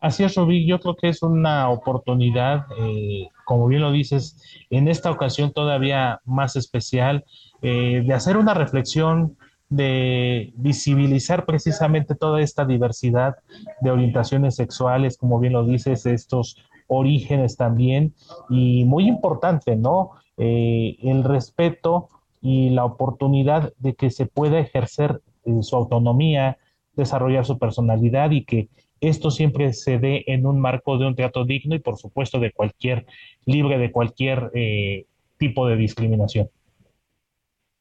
[0.00, 4.86] Así es, Rubí, yo creo que es una oportunidad, eh, como bien lo dices, en
[4.86, 7.24] esta ocasión todavía más especial,
[7.62, 9.36] eh, de hacer una reflexión
[9.68, 13.36] de visibilizar precisamente toda esta diversidad
[13.80, 18.14] de orientaciones sexuales, como bien lo dices, estos orígenes también,
[18.48, 20.12] y muy importante, ¿no?
[20.38, 22.08] Eh, el respeto
[22.40, 26.58] y la oportunidad de que se pueda ejercer eh, su autonomía,
[26.94, 28.68] desarrollar su personalidad y que
[29.00, 32.52] esto siempre se dé en un marco de un trato digno y por supuesto de
[32.52, 33.06] cualquier,
[33.44, 35.06] libre de cualquier eh,
[35.38, 36.48] tipo de discriminación.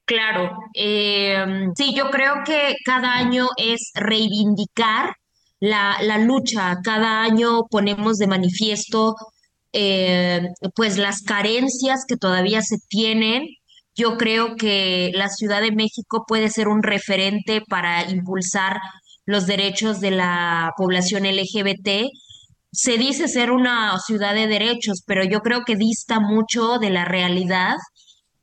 [0.07, 1.37] Claro, eh,
[1.75, 5.13] sí, yo creo que cada año es reivindicar
[5.59, 9.15] la, la lucha, cada año ponemos de manifiesto
[9.73, 13.47] eh, pues las carencias que todavía se tienen.
[13.95, 18.79] Yo creo que la Ciudad de México puede ser un referente para impulsar
[19.25, 22.09] los derechos de la población LGBT.
[22.71, 27.03] Se dice ser una ciudad de derechos, pero yo creo que dista mucho de la
[27.03, 27.75] realidad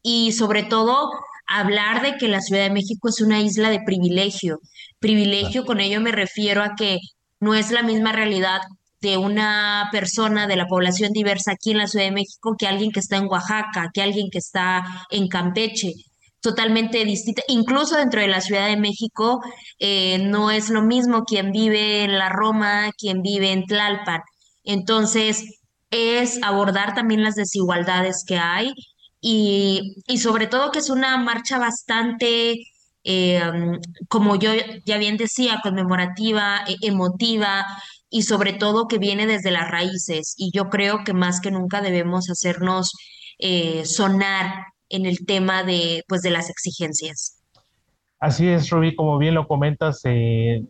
[0.03, 1.11] y sobre todo
[1.47, 4.61] hablar de que la Ciudad de México es una isla de privilegio.
[4.99, 6.99] Privilegio, con ello me refiero a que
[7.41, 8.61] no es la misma realidad
[9.01, 12.91] de una persona de la población diversa aquí en la Ciudad de México que alguien
[12.91, 15.93] que está en Oaxaca, que alguien que está en Campeche
[16.41, 17.43] totalmente distinta.
[17.49, 19.41] Incluso dentro de la Ciudad de México
[19.79, 24.21] eh, no es lo mismo quien vive en la Roma, quien vive en Tlalpan.
[24.65, 25.45] Entonces,
[25.91, 28.73] es abordar también las desigualdades que hay
[29.27, 32.57] y, y sobre todo que es una marcha bastante,
[33.05, 33.41] eh,
[34.07, 34.51] como yo
[34.85, 37.65] ya bien decía, conmemorativa, e, emotiva
[38.11, 40.35] y sobre todo que viene desde las raíces.
[40.37, 42.93] Y yo creo que más que nunca debemos hacernos
[43.39, 47.41] eh, sonar en el tema de, pues, de las exigencias.
[48.21, 50.67] Así es, Rubí, como bien lo comentas, eh,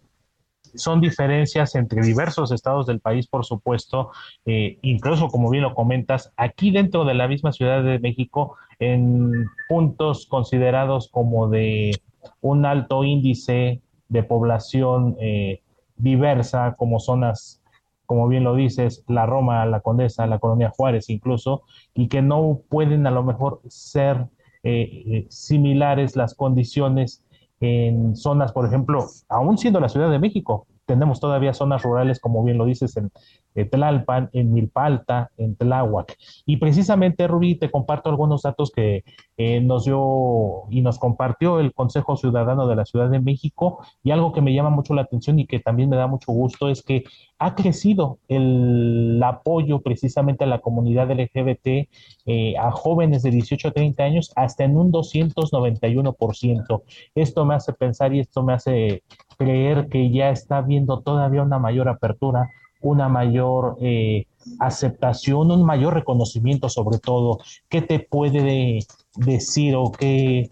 [0.74, 4.10] son diferencias entre diversos estados del país, por supuesto,
[4.46, 9.46] eh, incluso como bien lo comentas, aquí dentro de la misma Ciudad de México, en
[9.68, 12.00] puntos considerados como de
[12.40, 15.62] un alto índice de población eh,
[15.96, 17.62] diversa, como zonas,
[18.06, 21.62] como bien lo dices, la Roma, la Condesa, la Colonia Juárez incluso,
[21.94, 24.26] y que no pueden a lo mejor ser
[24.62, 27.23] eh, similares las condiciones
[27.64, 32.44] en zonas, por ejemplo, aún siendo la Ciudad de México, tenemos todavía zonas rurales, como
[32.44, 33.10] bien lo dices, en
[33.54, 36.16] Tlalpan, en Milpalta, en Tláhuac.
[36.44, 39.04] Y precisamente, Rubí, te comparto algunos datos que
[39.36, 43.84] eh, nos dio y nos compartió el Consejo Ciudadano de la Ciudad de México.
[44.02, 46.68] Y algo que me llama mucho la atención y que también me da mucho gusto
[46.68, 47.04] es que
[47.38, 51.88] ha crecido el apoyo precisamente a la comunidad LGBT,
[52.26, 56.82] eh, a jóvenes de 18 a 30 años, hasta en un 291%.
[57.14, 59.02] Esto me hace pensar y esto me hace
[59.36, 62.50] creer que ya está viendo todavía una mayor apertura
[62.84, 64.26] una mayor eh,
[64.60, 67.38] aceptación, un mayor reconocimiento sobre todo.
[67.68, 68.80] ¿Qué te puede
[69.16, 70.48] decir o qué,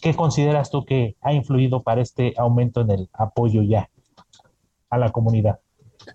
[0.00, 3.88] qué consideras tú que ha influido para este aumento en el apoyo ya
[4.90, 5.58] a la comunidad?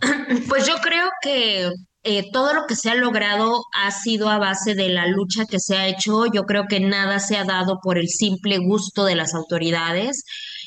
[0.49, 1.71] Pues yo creo que
[2.03, 5.59] eh, todo lo que se ha logrado ha sido a base de la lucha que
[5.59, 6.25] se ha hecho.
[6.31, 10.23] Yo creo que nada se ha dado por el simple gusto de las autoridades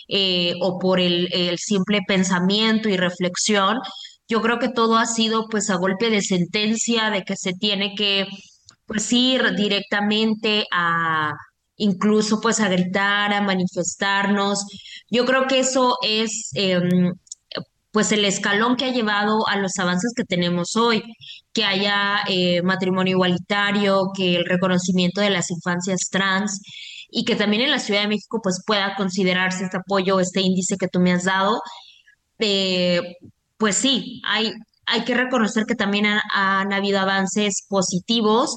[0.09, 3.79] eh, o por el, el simple pensamiento y reflexión,
[4.29, 7.95] yo creo que todo ha sido pues a golpe de sentencia, de que se tiene
[7.97, 8.27] que
[8.87, 11.33] pues ir directamente a
[11.77, 14.67] incluso pues a gritar, a manifestarnos.
[15.11, 17.13] Yo creo que eso es em,
[17.93, 21.03] pues el escalón que ha llevado a los avances que tenemos hoy,
[21.53, 26.61] que haya eh, matrimonio igualitario, que el reconocimiento de las infancias trans
[27.11, 30.77] y que también en la Ciudad de México pues pueda considerarse este apoyo, este índice
[30.77, 31.61] que tú me has dado.
[32.39, 33.01] Eh,
[33.59, 34.53] pues sí, hay,
[34.87, 38.57] hay que reconocer que también han habido avances positivos,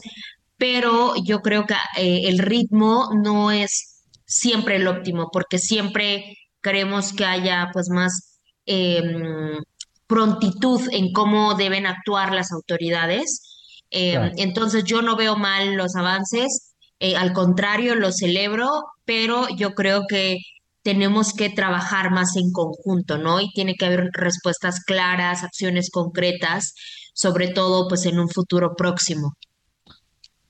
[0.57, 7.13] pero yo creo que eh, el ritmo no es siempre el óptimo, porque siempre queremos
[7.13, 9.57] que haya pues más em,
[10.07, 13.41] prontitud en cómo deben actuar las autoridades.
[13.89, 18.69] Em, entonces yo no veo mal los avances, eh, al contrario, los celebro,
[19.05, 20.37] pero yo creo que
[20.83, 23.39] tenemos que trabajar más en conjunto, ¿no?
[23.39, 26.73] Y tiene que haber respuestas claras, acciones concretas,
[27.13, 29.33] sobre todo pues en un futuro próximo.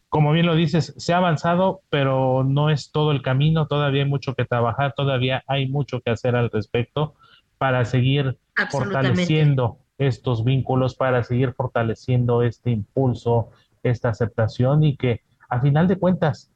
[0.10, 4.10] Como bien lo dices, se ha avanzado, pero no es todo el camino, todavía hay
[4.10, 7.16] mucho que trabajar, todavía hay mucho que hacer al respecto
[7.58, 8.38] para seguir
[8.70, 13.52] fortaleciendo estos vínculos, para seguir fortaleciendo este impulso,
[13.84, 16.52] esta aceptación y que a final de cuentas,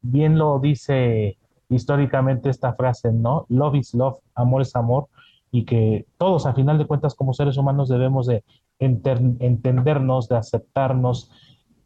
[0.00, 1.38] bien lo dice
[1.72, 3.46] históricamente esta frase, ¿no?
[3.48, 5.08] Love is love, amor es amor,
[5.50, 8.44] y que todos, a final de cuentas, como seres humanos debemos de
[8.78, 11.30] entendernos, de aceptarnos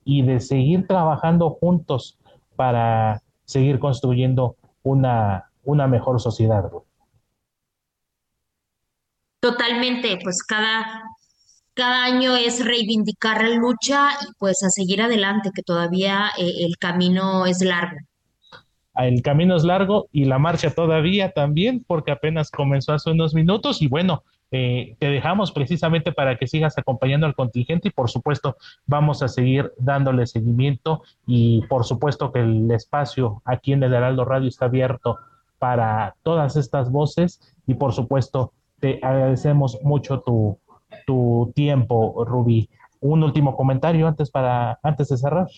[0.05, 2.18] y de seguir trabajando juntos
[2.55, 6.70] para seguir construyendo una, una mejor sociedad.
[9.40, 11.03] Totalmente, pues cada,
[11.75, 16.77] cada año es reivindicar la lucha y pues a seguir adelante, que todavía eh, el
[16.79, 17.99] camino es largo
[18.98, 23.82] el camino es largo y la marcha todavía también, porque apenas comenzó hace unos minutos
[23.82, 28.56] y bueno, eh, te dejamos precisamente para que sigas acompañando al contingente y por supuesto
[28.87, 34.24] vamos a seguir dándole seguimiento y por supuesto que el espacio aquí en el Heraldo
[34.24, 35.18] Radio está abierto
[35.59, 40.59] para todas estas voces y por supuesto te agradecemos mucho tu,
[41.07, 42.68] tu tiempo, Rubí.
[43.01, 45.49] Un último comentario antes para antes de cerrar.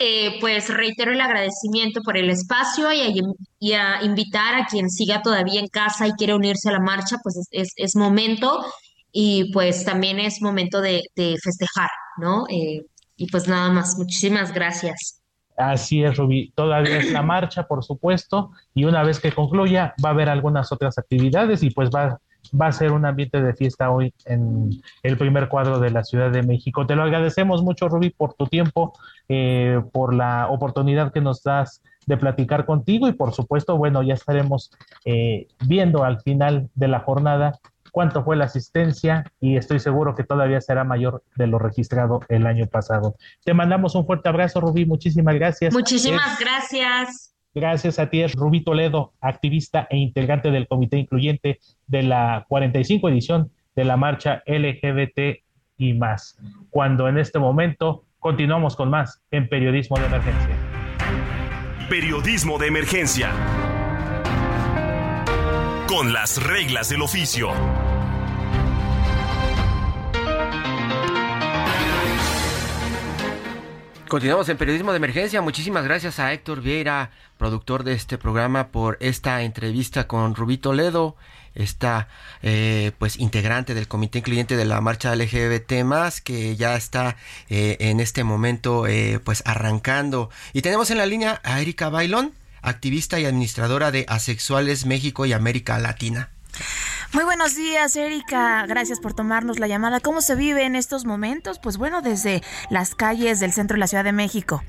[0.00, 5.58] Eh, pues reitero el agradecimiento por el espacio y a, invitar a quien siga todavía
[5.58, 8.64] en casa y quiere unirse a la marcha, pues es, momento
[9.10, 11.02] y pues también es momento de,
[11.42, 12.44] festejar, ¿no?
[12.48, 12.86] Eh,
[13.16, 15.20] y pues nada más, muchísimas gracias.
[15.56, 16.52] Así es, Rubí.
[16.54, 20.70] Todavía es la marcha, por supuesto, y una vez que concluya va a haber algunas
[20.70, 22.20] otras actividades y pues va,
[22.52, 24.70] va a ser un ambiente de fiesta hoy en
[25.02, 26.86] el primer cuadro de la Ciudad de México.
[26.86, 28.92] Te lo agradecemos mucho, Rubí, por tu tiempo,
[29.28, 34.14] eh, por la oportunidad que nos das de platicar contigo y por supuesto, bueno, ya
[34.14, 34.70] estaremos
[35.04, 37.58] eh, viendo al final de la jornada
[37.92, 42.46] cuánto fue la asistencia y estoy seguro que todavía será mayor de lo registrado el
[42.46, 43.16] año pasado.
[43.44, 44.86] Te mandamos un fuerte abrazo, Rubí.
[44.86, 45.74] Muchísimas gracias.
[45.74, 47.34] Muchísimas gracias.
[47.54, 53.50] Gracias a ti, Rubí Toledo, activista e integrante del comité incluyente de la 45 edición
[53.74, 55.42] de la marcha LGBT
[55.76, 56.38] y más.
[56.70, 60.56] Cuando en este momento continuamos con más en Periodismo de Emergencia.
[61.88, 63.32] Periodismo de Emergencia
[65.88, 67.48] con las reglas del oficio.
[74.08, 75.42] Continuamos en Periodismo de Emergencia.
[75.42, 81.14] Muchísimas gracias a Héctor Vieira, productor de este programa, por esta entrevista con Rubí Toledo,
[81.54, 82.08] esta
[82.42, 85.74] eh, pues integrante del comité incluyente de la marcha LGBT
[86.24, 87.16] que ya está
[87.50, 90.30] eh, en este momento eh, pues arrancando.
[90.54, 92.32] Y tenemos en la línea a Erika Bailón
[92.62, 96.30] activista y administradora de Asexuales México y América Latina.
[97.14, 98.66] Muy buenos días, Erika.
[98.66, 100.00] Gracias por tomarnos la llamada.
[100.00, 101.58] ¿Cómo se vive en estos momentos?
[101.58, 104.62] Pues bueno, desde las calles del centro de la Ciudad de México.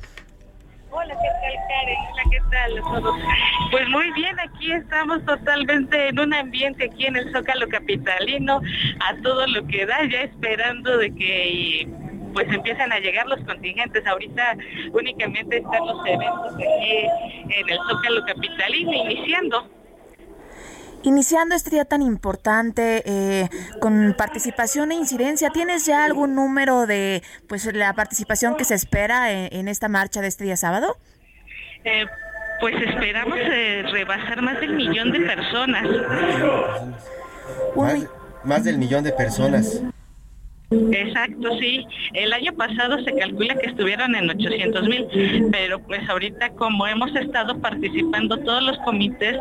[0.91, 1.97] Hola, ¿qué tal, Karen?
[2.11, 7.31] Hola, ¿qué tal Pues muy bien, aquí estamos totalmente en un ambiente aquí en el
[7.31, 8.61] Zócalo Capitalino,
[9.01, 11.87] a todo lo que da, ya esperando de que
[12.33, 14.05] pues empiezan a llegar los contingentes.
[14.07, 14.55] Ahorita
[14.93, 19.78] únicamente están los eventos aquí en el Zócalo Capitalino iniciando.
[21.03, 27.23] Iniciando este día tan importante eh, con participación e incidencia, ¿tienes ya algún número de
[27.47, 30.97] pues la participación que se espera en, esta marcha de este día sábado?
[31.85, 32.05] Eh,
[32.59, 35.87] pues esperamos eh, rebasar más del millón de personas.
[38.43, 39.81] más del millón de personas.
[40.71, 41.83] Exacto, sí.
[42.13, 45.07] El año pasado se calcula que estuvieron en 800 mil,
[45.51, 49.35] pero pues ahorita como hemos estado participando todos los comités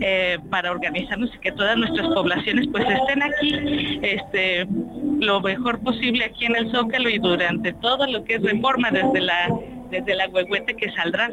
[0.00, 4.66] eh, para organizarnos y que todas nuestras poblaciones pues estén aquí, este,
[5.20, 9.20] lo mejor posible aquí en el Zócalo y durante todo lo que es reforma desde
[9.22, 9.48] la
[9.90, 11.30] desde la que saldrá.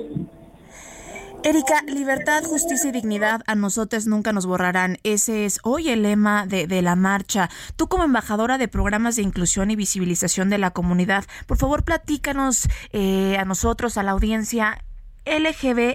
[1.46, 4.98] Erika, libertad, justicia y dignidad a nosotros nunca nos borrarán.
[5.04, 7.52] Ese es hoy el lema de, la marcha.
[7.76, 12.68] Tú como embajadora de programas de inclusión y visibilización de la comunidad, por favor platícanos
[12.94, 14.84] eh, a nosotros, a la audiencia,
[15.28, 15.94] LGBTTIQA+.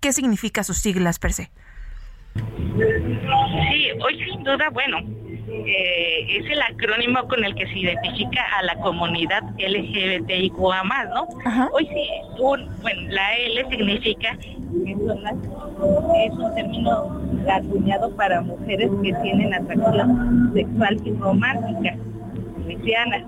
[0.00, 1.50] ¿Qué significa sus siglas per se?
[2.34, 2.40] Sí,
[4.00, 5.00] hoy sin duda, bueno,
[5.48, 10.84] eh, es el acrónimo con el que se identifica a la comunidad LGBTIQA+,
[11.14, 11.28] ¿no?
[11.72, 14.36] Hoy sí, un, bueno, la L significa
[14.84, 17.20] es un término
[17.50, 21.96] acuñado para mujeres que tienen atracción sexual y romántica,
[22.64, 23.24] cristiana.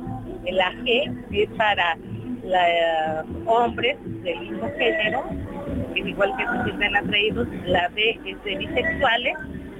[0.50, 1.96] La G es para
[2.44, 5.24] la, hombres del mismo género,
[5.94, 9.34] que igual que se sienten atraídos, la B es de bisexuales,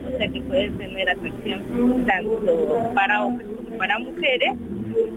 [0.07, 4.55] o sea que pueden tener atracción tanto para hombres como para mujeres.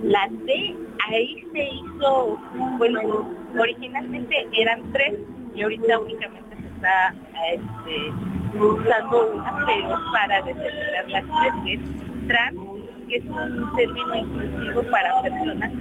[0.04, 0.76] La D,
[1.08, 2.40] ahí se hizo,
[2.78, 3.30] bueno,
[3.60, 5.14] originalmente eran tres
[5.56, 7.14] y ahorita únicamente se está
[7.54, 12.60] este, usando una, pero para determinar las tres, que es trans,
[13.08, 15.72] que es un término inclusivo para personas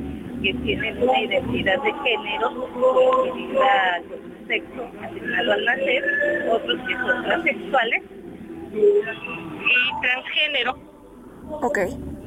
[0.42, 2.50] que tienen una identidad de género
[3.24, 6.04] definida con un sexo asignado al nacer,
[6.50, 8.02] otros que son transexuales
[8.76, 10.78] y transgénero.
[11.62, 11.78] Ok.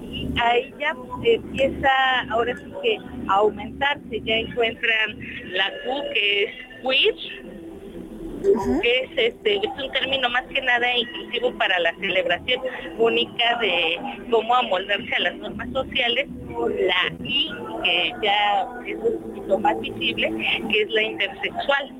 [0.01, 1.89] Y ahí ya empieza
[2.31, 2.97] ahora sí que
[3.27, 5.19] a aumentarse, ya encuentran
[5.51, 7.15] la Q que es queer,
[8.81, 12.61] que es este es un término más que nada inclusivo para la celebración
[12.97, 13.99] única de
[14.31, 17.51] cómo amoldarse a las normas sociales, la I,
[17.83, 20.31] que ya es un poquito más visible,
[20.71, 21.93] que es la intersexual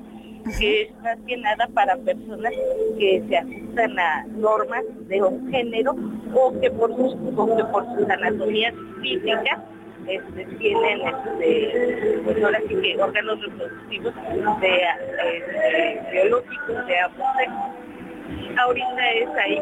[0.58, 2.52] que es más que nada para personas
[2.98, 5.94] que se ajustan a normas de un género
[6.34, 9.60] o que por sus, por sus anatomías físicas
[10.06, 14.14] este, tienen este, pues ahora sí que órganos reproductivos
[14.60, 14.82] de,
[15.36, 18.58] este, biológicos de ambos sexos.
[18.58, 19.60] Ahorita es ahí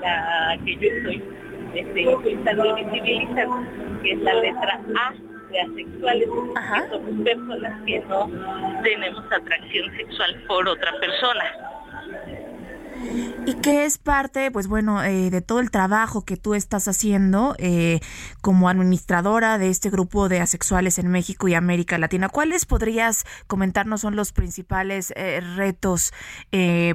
[0.00, 1.22] la que yo estoy
[1.74, 3.56] este, impulsando y visibilizando,
[4.02, 8.30] que es la letra A de asexuales, que somos personas que no
[8.82, 11.44] tenemos atracción sexual por otra persona.
[13.46, 17.54] Y que es parte, pues bueno, eh, de todo el trabajo que tú estás haciendo
[17.58, 18.00] eh,
[18.42, 22.28] como administradora de este grupo de asexuales en México y América Latina.
[22.28, 26.12] ¿Cuáles podrías comentarnos son los principales eh, retos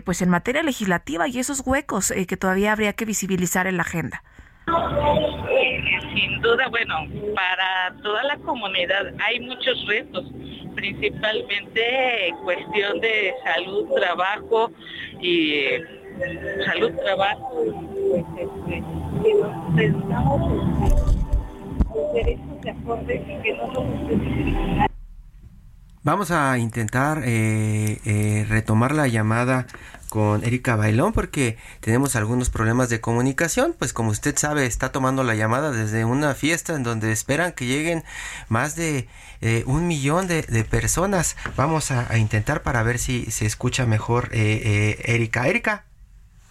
[0.05, 4.23] pues en materia legislativa y esos huecos que todavía habría que visibilizar en la agenda?
[6.15, 6.95] Sin duda, bueno,
[7.35, 10.25] para toda la comunidad hay muchos retos,
[10.73, 14.71] principalmente cuestión de salud, trabajo
[15.21, 15.71] y
[16.65, 17.65] salud, trabajo.
[26.03, 29.65] Vamos a intentar eh, eh, retomar la llamada
[30.09, 33.75] con Erika Bailón porque tenemos algunos problemas de comunicación.
[33.77, 37.65] Pues como usted sabe, está tomando la llamada desde una fiesta en donde esperan que
[37.65, 38.03] lleguen
[38.49, 39.07] más de
[39.41, 41.35] eh, un millón de, personas.
[41.55, 45.47] Vamos a, intentar para ver si se escucha mejor Erika.
[45.47, 45.85] Erika.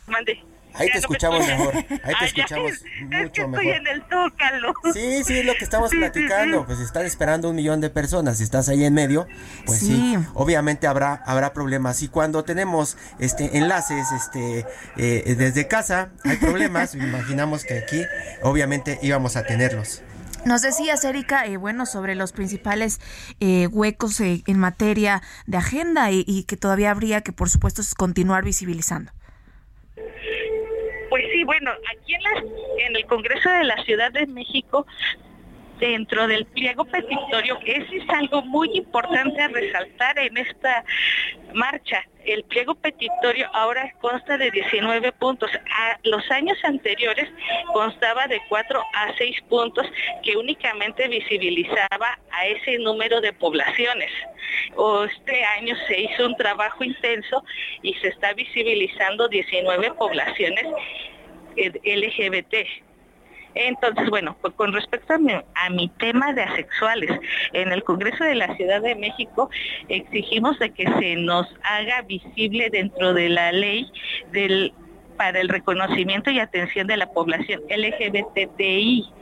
[0.07, 0.54] Mande.
[0.75, 1.75] Ahí te escuchamos mejor.
[1.77, 2.73] Ahí te escuchamos
[3.03, 3.67] mucho mejor.
[3.67, 4.75] Estoy en el tócalo.
[4.93, 6.67] Sí, sí, es lo que estamos platicando.
[6.67, 8.39] Pues están esperando un millón de personas.
[8.39, 9.27] Si estás ahí en medio,
[9.67, 12.03] pues sí, obviamente habrá habrá problemas.
[12.03, 14.67] Y cuando tenemos este enlaces este
[14.97, 16.95] eh, desde casa, hay problemas.
[16.95, 18.03] Imaginamos que aquí,
[18.43, 20.03] obviamente, íbamos a tenerlos.
[20.45, 23.01] Nos decías, Erika, eh, bueno, sobre los principales
[23.41, 28.45] eh, huecos en materia de agenda y, y que todavía habría que, por supuesto, continuar
[28.45, 29.11] visibilizando.
[31.15, 32.23] Pues sí, bueno, aquí en,
[32.89, 34.85] en el Congreso de la Ciudad de México
[35.79, 40.85] dentro del pliego petitorio, ese es algo muy importante a resaltar en esta
[41.53, 42.05] marcha.
[42.25, 45.51] El pliego petitorio ahora consta de 19 puntos.
[45.71, 47.29] A los años anteriores
[47.73, 49.87] constaba de 4 a 6 puntos
[50.23, 54.11] que únicamente visibilizaba a ese número de poblaciones.
[55.11, 57.45] Este año se hizo un trabajo intenso
[57.83, 60.67] y se está visibilizando 19 poblaciones
[61.57, 62.55] LGBT
[63.55, 67.11] entonces, bueno, pues con respecto a mi, tema de asexuales,
[67.53, 69.51] en el Congreso de la Ciudad de México
[69.89, 73.87] exigimos de que se nos haga visible dentro de la ley
[75.17, 79.13] para el reconocimiento y atención de la población LGBTI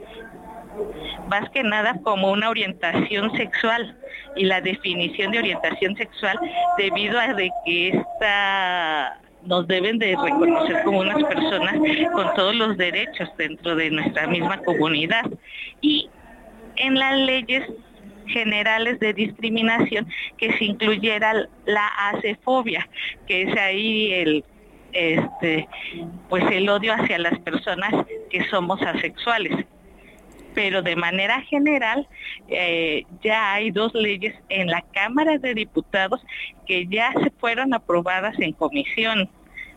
[1.27, 3.95] más que nada como una orientación sexual
[4.35, 6.39] y la definición de orientación sexual
[6.77, 11.75] debido a de que esta nos deben de reconocer como unas personas
[12.13, 15.25] con todos los derechos dentro de nuestra misma comunidad.
[15.81, 16.09] Y
[16.75, 17.63] en las leyes
[18.27, 22.87] generales de discriminación que se incluyera la acefobia,
[23.27, 24.45] que es ahí el
[24.93, 25.67] este
[26.29, 27.91] pues el odio hacia las personas
[28.29, 29.65] que somos asexuales
[30.53, 32.07] pero de manera general
[32.47, 36.21] eh, ya hay dos leyes en la Cámara de Diputados
[36.65, 39.29] que ya se fueron aprobadas en comisión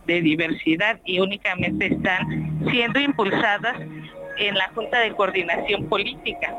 [0.07, 3.81] de diversidad y únicamente están siendo impulsadas
[4.39, 6.55] en la Junta de Coordinación Política.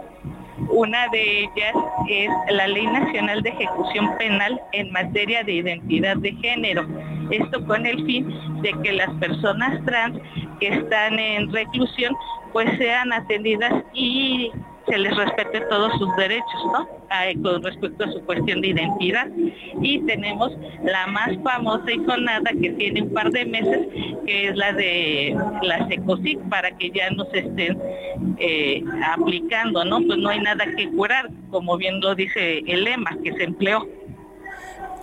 [0.69, 1.73] Una de ellas
[2.09, 6.85] es la Ley Nacional de Ejecución Penal en materia de identidad de género.
[7.29, 8.27] Esto con el fin
[8.61, 10.19] de que las personas trans
[10.59, 12.15] que están en reclusión
[12.53, 14.51] pues sean atendidas y
[14.87, 16.87] se les respete todos sus derechos, ¿no?
[17.41, 19.27] con respecto a su cuestión de identidad.
[19.81, 20.51] Y tenemos
[20.83, 23.87] la más famosa y sonada que tiene un par de meses,
[24.25, 27.77] que es la de la SECOSIC, para que ya no se estén
[28.39, 30.01] eh, aplicando, ¿no?
[30.01, 33.87] Pues no hay nada que curar, como bien lo dice el lema que se empleó.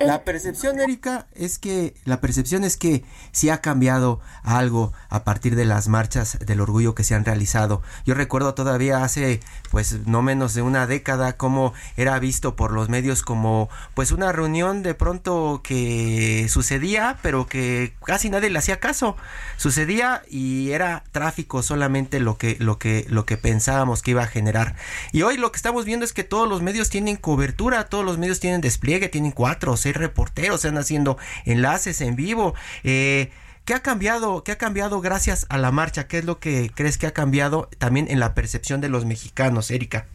[0.01, 5.55] La percepción, Erika, es que la percepción es que sí ha cambiado algo a partir
[5.55, 7.83] de las marchas del orgullo que se han realizado.
[8.05, 9.41] Yo recuerdo todavía hace
[9.71, 14.33] pues no menos de una década cómo era visto por los medios como pues una
[14.33, 19.17] reunión de pronto que sucedía, pero que casi nadie le hacía caso.
[19.57, 24.29] Sucedía y era tráfico solamente lo que lo que lo que pensábamos que iba a
[24.29, 24.75] generar.
[25.13, 28.19] Y hoy lo que estamos viendo es que todos los medios tienen cobertura, todos los
[28.19, 32.55] medios tienen despliegue, tienen cuatro ser reporteros, están haciendo enlaces en vivo.
[32.85, 33.31] Eh,
[33.65, 34.43] ¿Qué ha cambiado?
[34.45, 36.09] ¿Qué ha cambiado gracias a la marcha?
[36.09, 39.71] ¿Qué es lo que crees que ha cambiado también en la percepción de los mexicanos,
[39.71, 40.07] Erika?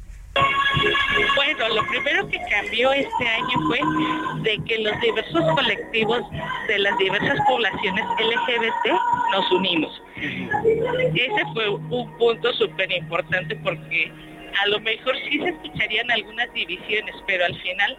[1.36, 3.80] Bueno, lo primero que cambió este año fue
[4.44, 6.22] de que los diversos colectivos
[6.68, 8.94] de las diversas poblaciones LGBT
[9.32, 10.02] nos unimos.
[10.18, 14.12] Ese fue un punto súper importante porque
[14.62, 17.98] a lo mejor sí se escucharían algunas divisiones, pero al final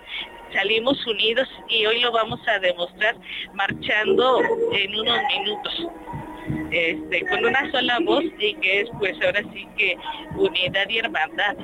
[0.52, 3.16] salimos unidos y hoy lo vamos a demostrar
[3.54, 4.40] marchando
[4.72, 5.86] en unos minutos.
[6.70, 9.96] Este, con una sola voz y que es pues ahora sí que
[10.36, 11.56] unidad y hermandad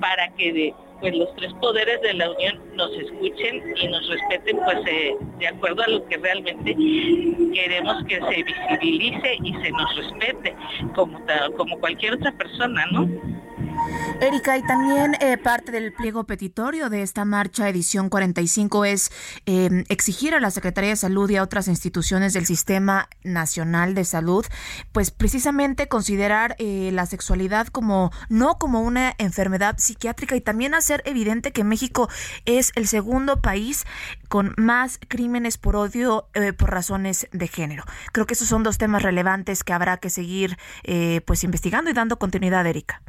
[0.00, 4.78] para que pues los tres poderes de la Unión nos escuchen y nos respeten pues
[4.86, 6.76] eh, de acuerdo a lo que realmente
[7.54, 10.54] queremos que se visibilice y se nos respete
[10.94, 11.20] como,
[11.56, 13.08] como cualquier otra persona, ¿no?
[14.20, 19.12] Erika, y también eh, parte del pliego petitorio de esta marcha edición 45 es
[19.46, 24.04] em, exigir a la Secretaría de Salud y a otras instituciones del Sistema Nacional de
[24.04, 24.44] Salud,
[24.90, 31.02] pues precisamente considerar eh, la sexualidad como no como una enfermedad psiquiátrica y también hacer
[31.04, 32.08] evidente que México
[32.44, 33.84] es el segundo país
[34.28, 37.84] con más crímenes por odio eh, por razones de género.
[38.12, 40.56] Creo que esos son dos temas relevantes que habrá que seguir
[41.24, 43.02] pues investigando y dando continuidad, Erika.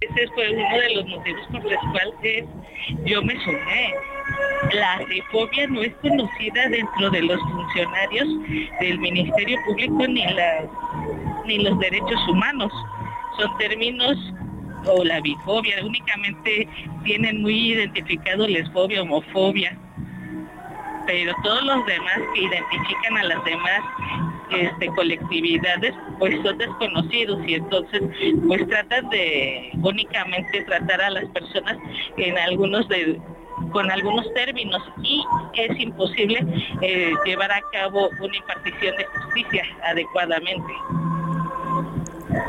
[0.00, 2.44] Ese fue uno de los motivos por los cuales
[3.04, 3.94] yo me sumé.
[4.72, 8.28] La xenofobia no es conocida dentro de los funcionarios
[8.80, 10.24] del Ministerio Público ni,
[11.46, 12.72] ni los derechos humanos.
[13.38, 14.16] Son términos
[14.86, 16.68] o la bifobia, únicamente
[17.02, 19.76] tienen muy identificado lesfobia, homofobia,
[21.08, 23.80] pero todos los demás que identifican a las demás
[24.50, 28.02] este, colectividades pues son desconocidos y entonces
[28.46, 31.78] pues tratan de únicamente tratar a las personas
[32.18, 33.18] en algunos de
[33.72, 36.46] con algunos términos y es imposible
[36.82, 40.72] eh, llevar a cabo una impartición de justicia adecuadamente.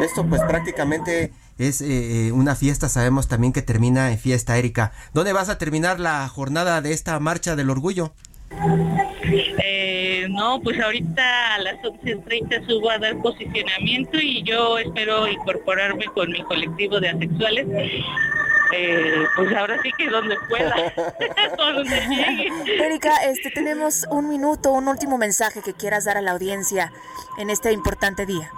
[0.02, 4.92] Esto pues prácticamente es eh, eh, una fiesta, sabemos también que termina en fiesta, Erika.
[5.14, 8.14] ¿Dónde vas a terminar la jornada de esta marcha del orgullo?
[8.52, 16.06] Eh, no, pues ahorita a las 11.30 subo a dar posicionamiento y yo espero incorporarme
[16.06, 17.68] con mi colectivo de asexuales.
[18.72, 20.76] Eh, pues ahora sí que donde pueda,
[21.58, 22.86] donde llegue.
[22.86, 26.92] Erika, este, tenemos un minuto, un último mensaje que quieras dar a la audiencia
[27.38, 28.52] en este importante día.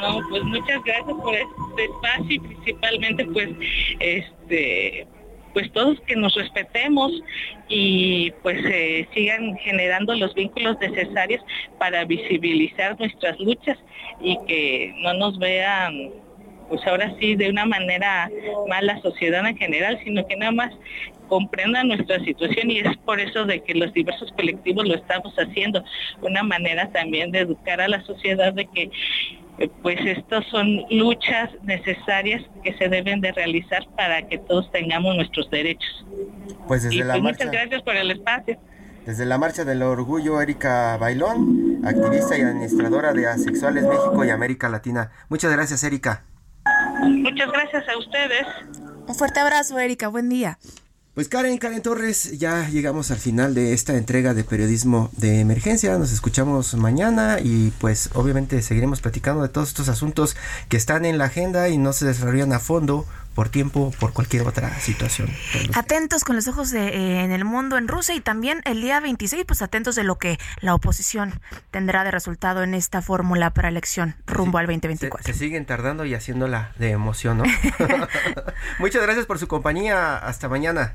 [0.00, 3.48] No, pues muchas gracias por este espacio y principalmente pues
[3.98, 5.06] este
[5.58, 7.10] pues todos que nos respetemos
[7.68, 11.42] y pues eh, sigan generando los vínculos necesarios
[11.80, 13.76] para visibilizar nuestras luchas
[14.20, 16.10] y que no nos vean
[16.68, 18.30] pues ahora sí de una manera
[18.68, 20.72] mal la sociedad en general, sino que nada más
[21.26, 25.82] comprendan nuestra situación y es por eso de que los diversos colectivos lo estamos haciendo,
[26.22, 28.90] una manera también de educar a la sociedad de que
[29.82, 35.50] pues estas son luchas necesarias que se deben de realizar para que todos tengamos nuestros
[35.50, 36.06] derechos.
[36.66, 38.58] Pues desde la pues, marcha, muchas gracias por el espacio.
[39.04, 44.68] Desde la Marcha del Orgullo, Erika Bailón, activista y administradora de Asexuales México y América
[44.68, 45.10] Latina.
[45.30, 46.24] Muchas gracias, Erika.
[47.00, 48.46] Muchas gracias a ustedes.
[49.06, 50.08] Un fuerte abrazo, Erika.
[50.08, 50.58] Buen día.
[51.18, 55.98] Pues Karen, Karen Torres, ya llegamos al final de esta entrega de periodismo de emergencia.
[55.98, 60.36] Nos escuchamos mañana y pues obviamente seguiremos platicando de todos estos asuntos
[60.68, 63.04] que están en la agenda y no se desarrollan a fondo
[63.34, 65.28] por tiempo, por cualquier otra situación.
[65.74, 69.00] Atentos con los ojos de, eh, en el mundo en Rusia y también el día
[69.00, 71.40] 26, pues atentos de lo que la oposición
[71.72, 75.26] tendrá de resultado en esta fórmula para elección rumbo al 2024.
[75.26, 77.44] Se, se, siguen tardando y haciéndola de emoción, ¿no?
[78.78, 80.16] Muchas gracias por su compañía.
[80.16, 80.94] Hasta mañana.